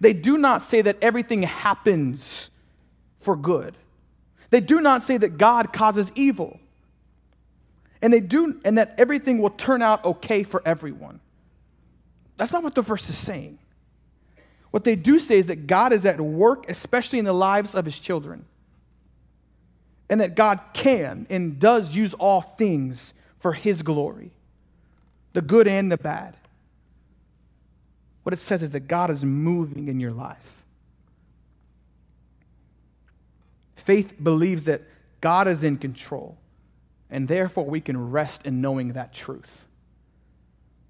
They 0.00 0.12
do 0.12 0.36
not 0.38 0.60
say 0.60 0.82
that 0.82 0.98
everything 1.00 1.42
happens 1.42 2.50
for 3.20 3.36
good. 3.36 3.76
They 4.50 4.60
do 4.60 4.80
not 4.80 5.02
say 5.02 5.16
that 5.16 5.38
God 5.38 5.72
causes 5.72 6.10
evil. 6.14 6.58
And 8.00 8.12
they 8.12 8.20
do 8.20 8.60
and 8.64 8.78
that 8.78 8.94
everything 8.96 9.38
will 9.38 9.50
turn 9.50 9.82
out 9.82 10.04
okay 10.04 10.42
for 10.42 10.62
everyone. 10.64 11.20
That's 12.36 12.52
not 12.52 12.62
what 12.62 12.74
the 12.74 12.82
verse 12.82 13.08
is 13.08 13.18
saying. 13.18 13.58
What 14.70 14.84
they 14.84 14.96
do 14.96 15.18
say 15.18 15.38
is 15.38 15.46
that 15.46 15.66
God 15.66 15.92
is 15.92 16.06
at 16.06 16.20
work, 16.20 16.68
especially 16.68 17.18
in 17.18 17.24
the 17.24 17.32
lives 17.32 17.74
of 17.74 17.84
his 17.84 17.98
children. 17.98 18.44
And 20.08 20.20
that 20.20 20.34
God 20.34 20.60
can 20.72 21.26
and 21.28 21.58
does 21.58 21.94
use 21.94 22.14
all 22.14 22.40
things 22.40 23.12
for 23.40 23.52
his 23.52 23.82
glory, 23.82 24.30
the 25.32 25.42
good 25.42 25.68
and 25.68 25.90
the 25.92 25.98
bad. 25.98 26.36
What 28.22 28.32
it 28.32 28.40
says 28.40 28.62
is 28.62 28.70
that 28.70 28.88
God 28.88 29.10
is 29.10 29.24
moving 29.24 29.88
in 29.88 30.00
your 30.00 30.12
life. 30.12 30.57
Faith 33.88 34.22
believes 34.22 34.64
that 34.64 34.82
God 35.22 35.48
is 35.48 35.62
in 35.62 35.78
control, 35.78 36.36
and 37.08 37.26
therefore 37.26 37.64
we 37.64 37.80
can 37.80 38.10
rest 38.10 38.44
in 38.44 38.60
knowing 38.60 38.92
that 38.92 39.14
truth. 39.14 39.64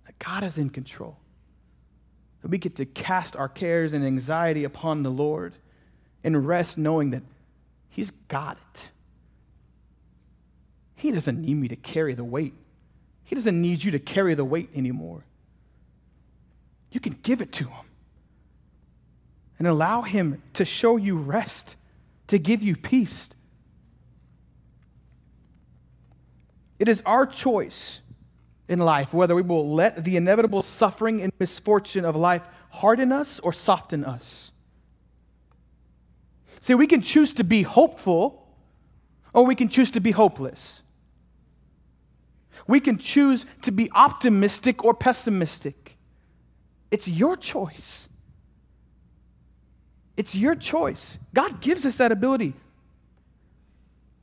That 0.06 0.18
God 0.18 0.42
is 0.42 0.58
in 0.58 0.68
control. 0.68 1.16
That 2.42 2.48
we 2.48 2.58
get 2.58 2.74
to 2.74 2.84
cast 2.84 3.37
our 3.37 3.48
cares 3.48 3.92
and 3.92 4.04
anxiety 4.04 4.64
upon 4.64 5.04
the 5.04 5.12
Lord 5.12 5.54
and 6.24 6.44
rest 6.44 6.76
knowing 6.76 7.11
that 7.11 7.22
He's 7.88 8.11
got 8.26 8.58
it. 8.74 8.90
He 10.96 11.12
doesn't 11.12 11.40
need 11.40 11.54
me 11.54 11.68
to 11.68 11.76
carry 11.76 12.14
the 12.14 12.24
weight. 12.24 12.54
He 13.22 13.37
doesn't 13.37 13.62
need 13.62 13.84
you 13.84 13.92
to 13.92 14.00
carry 14.00 14.34
the 14.34 14.44
weight 14.44 14.70
anymore. 14.74 15.22
You 16.90 16.98
can 16.98 17.16
give 17.22 17.42
it 17.42 17.52
to 17.52 17.64
Him 17.66 17.87
and 19.56 19.68
allow 19.68 20.02
Him 20.02 20.42
to 20.54 20.64
show 20.64 20.96
you 20.96 21.16
rest 21.16 21.76
to 22.28 22.38
give 22.38 22.62
you 22.62 22.76
peace. 22.76 23.30
It 26.78 26.88
is 26.88 27.02
our 27.04 27.26
choice 27.26 28.02
in 28.68 28.78
life 28.78 29.12
whether 29.12 29.34
we 29.34 29.42
will 29.42 29.74
let 29.74 30.04
the 30.04 30.16
inevitable 30.16 30.62
suffering 30.62 31.20
and 31.22 31.32
misfortune 31.40 32.04
of 32.04 32.14
life 32.14 32.42
harden 32.70 33.12
us 33.12 33.40
or 33.40 33.52
soften 33.52 34.04
us. 34.04 34.52
See, 36.60 36.74
we 36.74 36.86
can 36.86 37.00
choose 37.00 37.32
to 37.34 37.44
be 37.44 37.62
hopeful 37.62 38.46
or 39.32 39.46
we 39.46 39.54
can 39.54 39.68
choose 39.68 39.90
to 39.92 40.00
be 40.00 40.10
hopeless. 40.10 40.82
We 42.66 42.80
can 42.80 42.98
choose 42.98 43.46
to 43.62 43.70
be 43.70 43.90
optimistic 43.92 44.84
or 44.84 44.92
pessimistic. 44.92 45.96
It's 46.90 47.08
your 47.08 47.36
choice. 47.36 48.08
It's 50.18 50.35
your 50.35 50.57
choice. 50.57 51.16
God 51.33 51.61
gives 51.61 51.87
us 51.87 51.96
that 51.98 52.11
ability. 52.11 52.54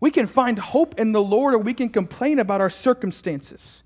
We 0.01 0.11
can 0.11 0.27
find 0.27 0.59
hope 0.59 0.99
in 0.99 1.13
the 1.13 1.23
Lord 1.23 1.53
or 1.53 1.57
we 1.57 1.73
can 1.73 1.87
complain 1.87 2.37
about 2.37 2.59
our 2.59 2.69
circumstances. 2.69 3.81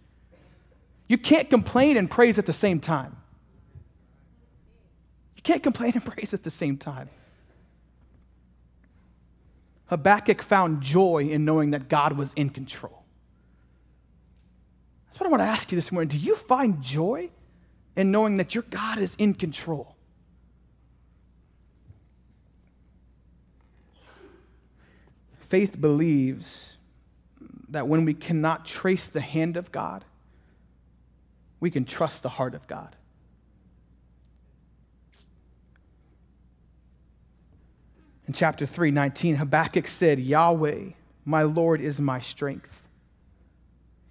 You 1.08 1.20
can't 1.20 1.52
complain 1.52 1.98
and 1.98 2.10
praise 2.10 2.40
at 2.40 2.48
the 2.48 2.54
same 2.54 2.80
time. 2.80 3.16
You 5.36 5.44
can't 5.44 5.62
complain 5.62 5.92
and 5.94 6.04
praise 6.14 6.34
at 6.34 6.42
the 6.42 6.50
same 6.50 6.78
time. 6.78 7.10
Habakkuk 9.86 10.42
found 10.42 10.82
joy 10.82 11.30
in 11.30 11.46
knowing 11.46 11.72
that 11.72 11.90
God 11.90 12.14
was 12.14 12.34
in 12.34 12.50
control. 12.50 13.04
That's 15.06 15.20
what 15.20 15.28
I 15.28 15.30
want 15.30 15.42
to 15.42 15.48
ask 15.48 15.72
you 15.72 15.76
this 15.76 15.92
morning. 15.92 16.10
Do 16.10 16.18
you 16.18 16.36
find 16.36 16.82
joy 16.82 17.30
in 17.96 18.10
knowing 18.10 18.38
that 18.38 18.56
your 18.56 18.64
God 18.64 18.98
is 18.98 19.16
in 19.20 19.36
control? 19.36 19.96
Faith 25.50 25.82
believes 25.82 26.78
that 27.70 27.88
when 27.88 28.06
we 28.06 28.14
cannot 28.14 28.68
trace 28.68 29.08
the 29.08 29.20
hand 29.20 29.58
of 29.58 29.72
God, 29.72 30.06
we 31.60 31.72
can 31.72 31.86
trust 31.86 32.22
the 32.22 32.30
heart 32.30 32.54
of 32.54 32.68
God. 32.68 32.96
In 38.28 38.34
chapter 38.34 38.68
3, 38.68 38.92
19, 38.92 39.38
Habakkuk 39.38 39.88
said, 39.88 40.20
Yahweh, 40.20 40.92
my 41.26 41.42
Lord, 41.42 41.82
is 41.82 42.00
my 42.00 42.22
strength. 42.22 42.84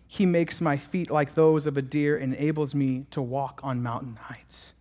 He 0.09 0.27
makes 0.27 0.61
my 0.61 0.77
feet 0.77 1.09
like 1.09 1.37
those 1.37 1.67
of 1.67 1.77
a 1.77 1.83
deer 1.83 2.17
and 2.19 2.35
enables 2.35 2.75
me 2.75 3.07
to 3.13 3.23
walk 3.23 3.61
on 3.63 3.81
mountain 3.81 4.19
heights. 4.23 4.73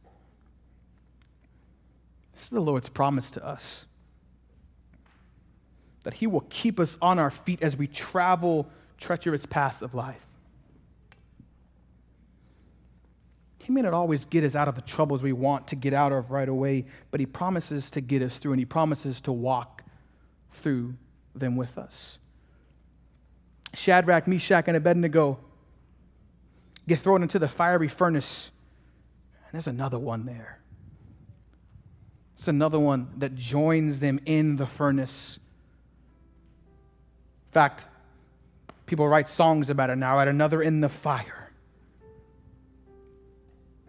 This 2.34 2.46
is 2.46 2.50
the 2.50 2.62
Lord's 2.62 2.90
promise 2.90 3.30
to 3.32 3.46
us 3.46 3.87
that 6.08 6.14
He 6.14 6.26
will 6.26 6.46
keep 6.48 6.80
us 6.80 6.98
on 7.02 7.20
our 7.20 7.30
feet 7.30 7.62
as 7.62 7.76
we 7.76 7.86
travel 7.86 8.66
treacherous 8.98 9.46
paths 9.46 9.82
of 9.82 9.94
life. 9.94 10.26
He 13.60 13.74
may 13.74 13.82
not 13.82 13.94
always 13.94 14.24
get 14.24 14.46
us 14.46 14.56
out 14.56 14.70
of 14.70 14.76
the 14.76 14.82
troubles 14.82 15.22
we 15.22 15.34
want 15.34 15.68
to 15.68 15.76
get 15.76 15.92
out 15.92 16.14
of 16.14 16.32
right 16.32 16.48
away, 16.48 16.86
but 17.12 17.20
He 17.20 17.26
promises 17.26 17.90
to 17.90 18.00
get 18.00 18.22
us 18.22 18.38
through 18.38 18.54
and 18.54 18.60
He 18.60 18.66
promises 18.66 19.20
to 19.20 19.34
walk 19.34 19.84
through 20.54 20.96
them 21.36 21.58
with 21.58 21.78
us. 21.78 22.20
Shadrach, 23.74 24.30
Meshach, 24.30 24.64
and 24.70 24.78
Abednego 24.78 25.40
get 26.88 27.00
thrown 27.00 27.22
into 27.22 27.38
the 27.38 27.50
fiery 27.50 27.90
furnace. 27.90 28.50
And 29.44 29.56
there's 29.56 29.68
another 29.68 30.00
one 30.00 30.26
there. 30.26 30.62
It's 32.38 32.48
another 32.48 32.80
one 32.80 33.10
that 33.18 33.36
joins 33.36 34.00
them 34.00 34.22
in 34.26 34.56
the 34.56 34.68
furnace. 34.68 35.40
In 37.48 37.54
fact, 37.54 37.88
people 38.86 39.08
write 39.08 39.30
songs 39.30 39.70
about 39.70 39.90
it 39.90 39.98
now, 39.98 40.20
at 40.20 40.28
another 40.28 40.62
in 40.62 40.82
the 40.82 40.90
fire 40.90 41.52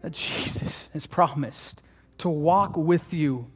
that 0.02 0.12
Jesus 0.12 0.88
has 0.92 1.06
promised 1.06 1.82
to 2.18 2.28
walk 2.28 2.76
with 2.76 3.12
you 3.12 3.50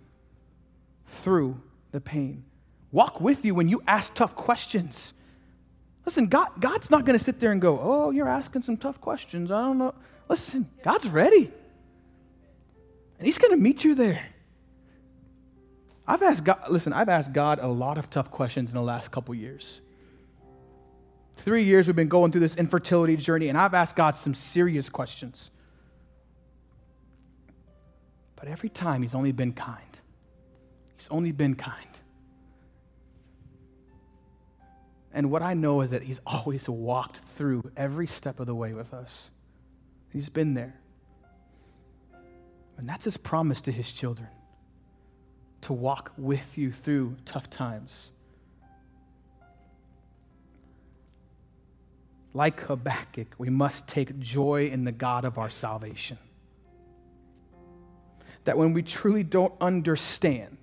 through 1.22 1.60
the 1.92 2.00
pain. 2.00 2.44
Walk 2.90 3.20
with 3.20 3.44
you 3.44 3.54
when 3.54 3.68
you 3.68 3.82
ask 3.86 4.14
tough 4.14 4.34
questions. 4.34 5.14
Listen, 6.04 6.26
God, 6.26 6.48
God's 6.58 6.90
not 6.90 7.04
going 7.04 7.18
to 7.18 7.24
sit 7.24 7.38
there 7.38 7.52
and 7.52 7.60
go, 7.60 7.78
Oh, 7.80 8.10
you're 8.10 8.28
asking 8.28 8.62
some 8.62 8.76
tough 8.76 9.00
questions. 9.00 9.50
I 9.50 9.62
don't 9.62 9.78
know. 9.78 9.94
Listen, 10.28 10.68
God's 10.82 11.08
ready. 11.08 11.50
And 13.18 13.26
He's 13.26 13.38
going 13.38 13.52
to 13.52 13.56
meet 13.56 13.84
you 13.84 13.94
there. 13.94 14.26
I've 16.06 16.22
asked 16.22 16.44
God, 16.44 16.58
listen, 16.68 16.92
I've 16.92 17.08
asked 17.08 17.32
God 17.32 17.60
a 17.60 17.68
lot 17.68 17.96
of 17.96 18.10
tough 18.10 18.30
questions 18.30 18.70
in 18.70 18.74
the 18.74 18.82
last 18.82 19.12
couple 19.12 19.34
years. 19.34 19.80
Three 21.36 21.64
years 21.64 21.86
we've 21.86 21.96
been 21.96 22.08
going 22.08 22.32
through 22.32 22.40
this 22.42 22.56
infertility 22.56 23.16
journey, 23.16 23.48
and 23.48 23.58
I've 23.58 23.74
asked 23.74 23.96
God 23.96 24.16
some 24.16 24.34
serious 24.34 24.88
questions. 24.88 25.50
But 28.36 28.48
every 28.48 28.68
time 28.68 29.02
he's 29.02 29.14
only 29.14 29.32
been 29.32 29.52
kind. 29.52 29.98
He's 30.96 31.08
only 31.08 31.32
been 31.32 31.54
kind. 31.54 31.88
And 35.12 35.30
what 35.30 35.42
I 35.42 35.54
know 35.54 35.80
is 35.82 35.90
that 35.90 36.02
he's 36.02 36.20
always 36.26 36.68
walked 36.68 37.18
through 37.36 37.70
every 37.76 38.06
step 38.06 38.40
of 38.40 38.46
the 38.46 38.54
way 38.54 38.72
with 38.72 38.94
us. 38.94 39.30
He's 40.10 40.28
been 40.28 40.54
there. 40.54 40.74
And 42.76 42.88
that's 42.88 43.04
his 43.04 43.16
promise 43.16 43.60
to 43.62 43.72
his 43.72 43.92
children 43.92 44.28
to 45.62 45.72
walk 45.72 46.12
with 46.16 46.58
you 46.58 46.72
through 46.72 47.16
tough 47.24 47.48
times. 47.48 48.10
Like 52.34 52.60
Habakkuk, 52.62 53.34
we 53.38 53.50
must 53.50 53.86
take 53.86 54.18
joy 54.18 54.66
in 54.66 54.84
the 54.84 54.92
God 54.92 55.24
of 55.24 55.38
our 55.38 55.50
salvation. 55.50 56.18
That 58.44 58.56
when 58.56 58.72
we 58.72 58.82
truly 58.82 59.22
don't 59.22 59.52
understand, 59.60 60.56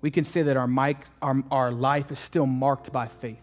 we 0.00 0.10
can 0.10 0.24
say 0.24 0.42
that 0.42 0.56
our, 0.56 0.66
mic, 0.66 0.96
our, 1.20 1.42
our 1.50 1.70
life 1.70 2.10
is 2.10 2.18
still 2.18 2.46
marked 2.46 2.92
by 2.92 3.06
faith. 3.06 3.38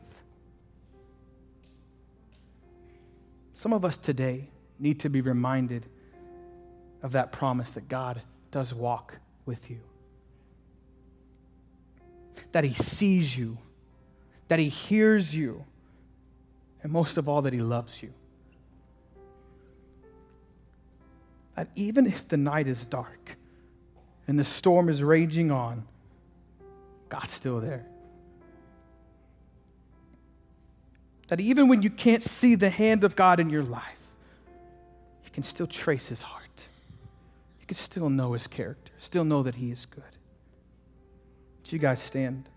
Some 3.53 3.73
of 3.73 3.85
us 3.85 3.97
today 3.97 4.49
need 4.79 5.01
to 5.01 5.09
be 5.09 5.21
reminded 5.21 5.85
of 7.03 7.13
that 7.13 7.31
promise 7.31 7.71
that 7.71 7.87
God 7.87 8.21
does 8.51 8.73
walk 8.73 9.17
with 9.45 9.69
you, 9.69 9.79
that 12.51 12.63
He 12.63 12.73
sees 12.73 13.37
you, 13.37 13.57
that 14.47 14.59
He 14.59 14.69
hears 14.69 15.35
you, 15.35 15.65
and 16.83 16.91
most 16.91 17.17
of 17.17 17.27
all, 17.27 17.41
that 17.41 17.53
He 17.53 17.61
loves 17.61 18.01
you. 18.01 18.13
that 21.59 21.67
even 21.75 22.05
if 22.05 22.25
the 22.29 22.37
night 22.37 22.67
is 22.67 22.85
dark 22.85 23.35
and 24.29 24.39
the 24.39 24.45
storm 24.45 24.87
is 24.87 25.03
raging 25.03 25.51
on, 25.51 25.85
God's 27.09 27.33
still 27.33 27.59
there. 27.59 27.85
That 31.27 31.41
even 31.41 31.67
when 31.67 31.81
you 31.81 31.89
can't 31.89 32.23
see 32.23 32.55
the 32.55 32.69
hand 32.69 33.03
of 33.03 33.13
God 33.13 33.41
in 33.41 33.49
your 33.49 33.63
life, 33.63 33.83
you 35.25 35.31
can 35.31 35.43
still 35.43 35.67
trace 35.67 36.07
his 36.07 36.21
heart. 36.21 36.69
You 37.59 37.67
can 37.67 37.75
still 37.75 38.09
know 38.09 38.31
his 38.31 38.47
character, 38.47 38.93
still 38.97 39.25
know 39.25 39.43
that 39.43 39.55
he 39.55 39.69
is 39.69 39.85
good. 39.85 40.03
Would 41.57 41.73
you 41.73 41.79
guys 41.79 42.01
stand? 42.01 42.47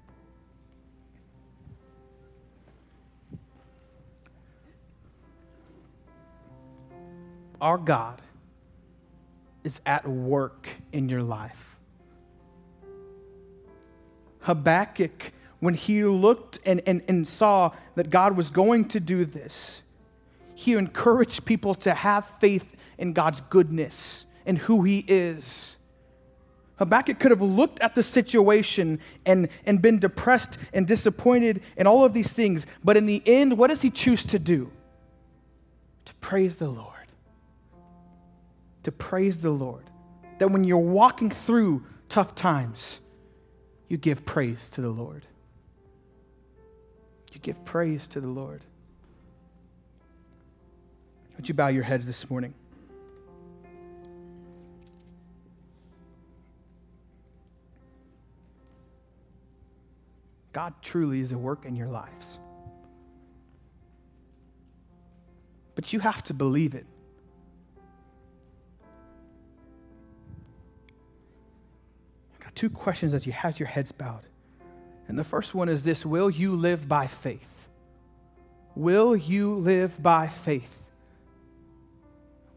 Our 7.63 7.79
God 7.79 8.21
is 9.63 9.81
at 9.87 10.07
work 10.07 10.69
in 10.93 11.09
your 11.09 11.23
life. 11.23 11.77
Habakkuk, 14.41 15.33
when 15.61 15.75
he 15.75 16.03
looked 16.03 16.59
and, 16.67 16.83
and, 16.89 17.03
and 17.07 17.27
saw 17.27 17.71
that 17.95 18.11
God 18.11 18.37
was 18.37 18.51
going 18.51 18.89
to 18.89 18.99
do 18.99 19.25
this, 19.25 19.83
he 20.57 20.73
encouraged 20.73 21.45
people 21.45 21.77
to 21.77 21.95
have 21.95 22.27
faith 22.41 22.75
in 22.99 23.13
God's 23.13 23.41
goodness 23.43 24.27
and 24.45 24.59
who 24.59 24.83
he 24.83 25.05
is. 25.07 25.77
Habakkuk 26.79 27.21
could 27.21 27.31
have 27.31 27.43
looked 27.43 27.79
at 27.79 27.95
the 27.95 28.03
situation 28.03 28.99
and, 29.25 29.49
and 29.67 29.81
been 29.81 30.01
depressed 30.01 30.59
and 30.73 30.85
disappointed 30.85 31.63
and 31.77 31.87
all 31.87 32.05
of 32.05 32.13
these 32.13 32.33
things, 32.33 32.67
but 32.83 32.97
in 32.97 33.07
the 33.07 33.23
end, 33.25 33.57
what 33.57 33.69
does 33.69 33.83
he 33.83 33.91
choose 33.91 34.25
to 34.25 34.41
do? 34.41 34.73
To 36.07 36.15
praise 36.15 36.57
the 36.57 36.69
Lord 36.69 36.92
to 38.83 38.93
praise 38.93 39.39
the 39.39 39.51
Lord. 39.51 39.85
That 40.39 40.49
when 40.49 40.65
you're 40.65 40.79
walking 40.79 41.31
through 41.31 41.85
tough 42.09 42.35
times, 42.35 43.01
you 43.89 43.97
give 43.97 44.25
praise 44.25 44.71
to 44.71 44.81
the 44.81 44.91
Lord. 44.91 45.27
You 47.33 47.41
give 47.41 47.65
praise 47.65 48.07
to 48.09 48.21
the 48.21 48.29
Lord. 48.29 48.63
Would 51.37 51.49
you 51.49 51.55
bow 51.55 51.69
your 51.69 51.83
heads 51.83 52.07
this 52.07 52.29
morning? 52.29 52.55
God 60.53 60.75
truly 60.83 61.21
is 61.21 61.33
at 61.33 61.39
work 61.39 61.65
in 61.65 61.75
your 61.75 61.89
lives. 61.89 62.39
But 65.75 65.93
you 65.93 66.01
have 66.01 66.23
to 66.25 66.35
believe 66.35 66.75
it. 66.75 66.87
Two 72.63 72.71
questions 72.71 73.13
as 73.13 73.27
you 73.27 73.33
have 73.33 73.59
your 73.59 73.67
heads 73.67 73.91
bowed. 73.91 74.25
And 75.09 75.19
the 75.19 75.25
first 75.25 75.53
one 75.53 75.69
is 75.69 75.83
this 75.83 76.07
Will 76.07 76.31
you 76.31 76.55
live 76.55 76.89
by 76.89 77.09
faith? 77.09 77.69
Will 78.77 79.17
you 79.17 79.57
live 79.57 80.01
by 80.01 80.29
faith? 80.29 80.85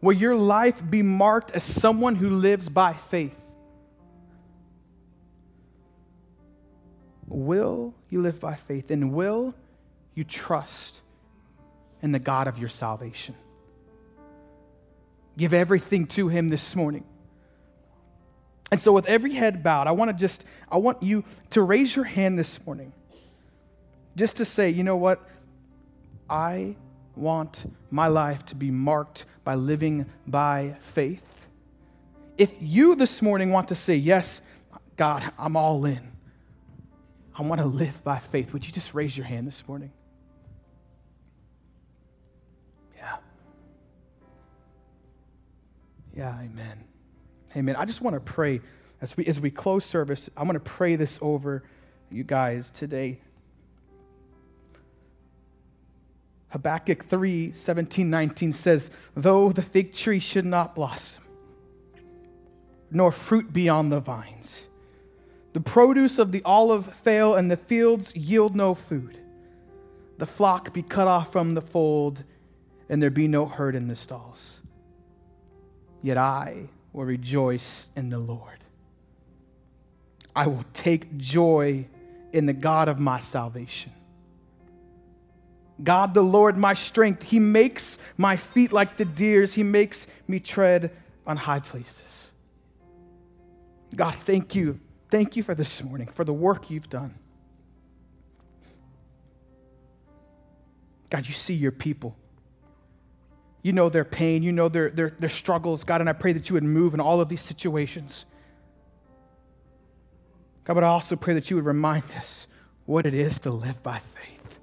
Will 0.00 0.12
your 0.12 0.36
life 0.36 0.80
be 0.88 1.02
marked 1.02 1.50
as 1.50 1.64
someone 1.64 2.14
who 2.14 2.30
lives 2.30 2.68
by 2.68 2.92
faith? 2.92 3.34
Will 7.26 7.92
you 8.08 8.22
live 8.22 8.38
by 8.38 8.54
faith? 8.54 8.92
And 8.92 9.12
will 9.12 9.54
you 10.14 10.22
trust 10.22 11.02
in 12.00 12.12
the 12.12 12.20
God 12.20 12.46
of 12.46 12.58
your 12.58 12.68
salvation? 12.68 13.34
Give 15.36 15.52
everything 15.52 16.06
to 16.06 16.28
Him 16.28 16.48
this 16.48 16.76
morning. 16.76 17.02
And 18.70 18.80
so, 18.80 18.92
with 18.92 19.06
every 19.06 19.34
head 19.34 19.62
bowed, 19.62 19.86
I 19.86 19.92
want 19.92 20.10
to 20.10 20.16
just, 20.16 20.44
I 20.70 20.78
want 20.78 21.02
you 21.02 21.24
to 21.50 21.62
raise 21.62 21.94
your 21.94 22.04
hand 22.04 22.38
this 22.38 22.64
morning 22.66 22.92
just 24.16 24.36
to 24.38 24.44
say, 24.44 24.70
you 24.70 24.82
know 24.82 24.96
what? 24.96 25.20
I 26.28 26.76
want 27.14 27.70
my 27.90 28.08
life 28.08 28.44
to 28.46 28.54
be 28.54 28.70
marked 28.70 29.24
by 29.44 29.54
living 29.54 30.06
by 30.26 30.74
faith. 30.80 31.46
If 32.36 32.50
you 32.60 32.96
this 32.96 33.22
morning 33.22 33.50
want 33.50 33.68
to 33.68 33.74
say, 33.74 33.96
yes, 33.96 34.40
God, 34.96 35.30
I'm 35.38 35.56
all 35.56 35.84
in, 35.84 36.12
I 37.38 37.42
want 37.42 37.60
to 37.60 37.66
live 37.66 38.02
by 38.02 38.18
faith, 38.18 38.52
would 38.52 38.66
you 38.66 38.72
just 38.72 38.94
raise 38.94 39.16
your 39.16 39.26
hand 39.26 39.46
this 39.46 39.66
morning? 39.68 39.92
Yeah. 42.96 43.16
Yeah, 46.14 46.38
amen. 46.40 46.84
Amen. 47.56 47.74
I 47.76 47.86
just 47.86 48.02
want 48.02 48.14
to 48.14 48.20
pray 48.20 48.60
as 49.00 49.16
we, 49.16 49.24
as 49.26 49.40
we 49.40 49.50
close 49.50 49.84
service. 49.84 50.28
I 50.36 50.42
want 50.42 50.54
to 50.54 50.60
pray 50.60 50.96
this 50.96 51.18
over 51.22 51.62
you 52.10 52.22
guys 52.22 52.70
today. 52.70 53.18
Habakkuk 56.50 57.06
3 57.06 57.52
17, 57.52 58.10
19 58.10 58.52
says, 58.52 58.90
Though 59.14 59.52
the 59.52 59.62
fig 59.62 59.94
tree 59.94 60.20
should 60.20 60.44
not 60.44 60.74
blossom, 60.74 61.22
nor 62.90 63.10
fruit 63.10 63.52
be 63.52 63.68
on 63.68 63.88
the 63.88 64.00
vines, 64.00 64.66
the 65.54 65.60
produce 65.60 66.18
of 66.18 66.32
the 66.32 66.42
olive 66.44 66.94
fail, 66.96 67.34
and 67.34 67.50
the 67.50 67.56
fields 67.56 68.14
yield 68.14 68.54
no 68.54 68.74
food, 68.74 69.18
the 70.18 70.26
flock 70.26 70.72
be 70.74 70.82
cut 70.82 71.08
off 71.08 71.32
from 71.32 71.54
the 71.54 71.62
fold, 71.62 72.22
and 72.88 73.02
there 73.02 73.10
be 73.10 73.26
no 73.26 73.46
herd 73.46 73.74
in 73.74 73.88
the 73.88 73.96
stalls. 73.96 74.60
Yet 76.02 76.18
I 76.18 76.68
will 76.96 77.04
rejoice 77.04 77.90
in 77.94 78.08
the 78.08 78.18
Lord. 78.18 78.58
I 80.34 80.46
will 80.46 80.64
take 80.72 81.18
joy 81.18 81.86
in 82.32 82.46
the 82.46 82.54
God 82.54 82.88
of 82.88 82.98
my 82.98 83.20
salvation. 83.20 83.92
God 85.84 86.14
the 86.14 86.22
Lord, 86.22 86.56
my 86.56 86.72
strength, 86.72 87.22
He 87.22 87.38
makes 87.38 87.98
my 88.16 88.38
feet 88.38 88.72
like 88.72 88.96
the 88.96 89.04
deer's, 89.04 89.52
He 89.52 89.62
makes 89.62 90.06
me 90.26 90.40
tread 90.40 90.90
on 91.26 91.36
high 91.36 91.60
places. 91.60 92.30
God, 93.94 94.14
thank 94.14 94.54
you. 94.54 94.80
Thank 95.10 95.36
you 95.36 95.42
for 95.42 95.54
this 95.54 95.82
morning, 95.82 96.08
for 96.08 96.24
the 96.24 96.32
work 96.32 96.70
you've 96.70 96.88
done. 96.88 97.14
God, 101.10 101.26
you 101.26 101.34
see 101.34 101.54
your 101.54 101.72
people. 101.72 102.16
You 103.66 103.72
know 103.72 103.88
their 103.88 104.04
pain, 104.04 104.44
you 104.44 104.52
know 104.52 104.68
their, 104.68 104.90
their, 104.90 105.10
their 105.18 105.28
struggles, 105.28 105.82
God, 105.82 106.00
and 106.00 106.08
I 106.08 106.12
pray 106.12 106.32
that 106.32 106.48
you 106.48 106.54
would 106.54 106.62
move 106.62 106.94
in 106.94 107.00
all 107.00 107.20
of 107.20 107.28
these 107.28 107.42
situations. 107.42 108.24
God, 110.62 110.74
but 110.74 110.84
I 110.84 110.86
also 110.86 111.16
pray 111.16 111.34
that 111.34 111.50
you 111.50 111.56
would 111.56 111.64
remind 111.64 112.04
us 112.16 112.46
what 112.84 113.06
it 113.06 113.12
is 113.12 113.40
to 113.40 113.50
live 113.50 113.82
by 113.82 114.00
faith. 114.14 114.60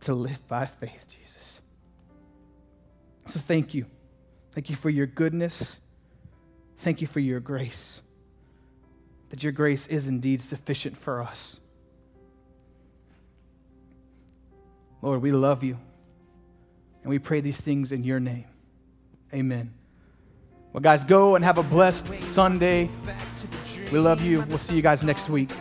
To 0.00 0.14
live 0.14 0.38
by 0.48 0.64
faith, 0.64 1.04
Jesus. 1.20 1.60
So 3.26 3.38
thank 3.38 3.74
you. 3.74 3.84
Thank 4.52 4.70
you 4.70 4.76
for 4.76 4.88
your 4.88 5.06
goodness. 5.06 5.78
Thank 6.78 7.02
you 7.02 7.06
for 7.06 7.20
your 7.20 7.40
grace. 7.40 8.00
That 9.28 9.42
your 9.42 9.52
grace 9.52 9.86
is 9.86 10.08
indeed 10.08 10.40
sufficient 10.40 10.96
for 10.96 11.20
us. 11.20 11.60
Lord, 15.02 15.20
we 15.20 15.30
love 15.30 15.62
you. 15.62 15.76
And 17.06 17.10
we 17.12 17.20
pray 17.20 17.40
these 17.40 17.60
things 17.60 17.92
in 17.92 18.02
your 18.02 18.18
name. 18.18 18.46
Amen. 19.32 19.72
Well, 20.72 20.80
guys, 20.80 21.04
go 21.04 21.36
and 21.36 21.44
have 21.44 21.56
a 21.56 21.62
blessed 21.62 22.18
Sunday. 22.18 22.90
We 23.92 24.00
love 24.00 24.20
you. 24.22 24.40
We'll 24.48 24.58
see 24.58 24.74
you 24.74 24.82
guys 24.82 25.04
next 25.04 25.28
week. 25.28 25.52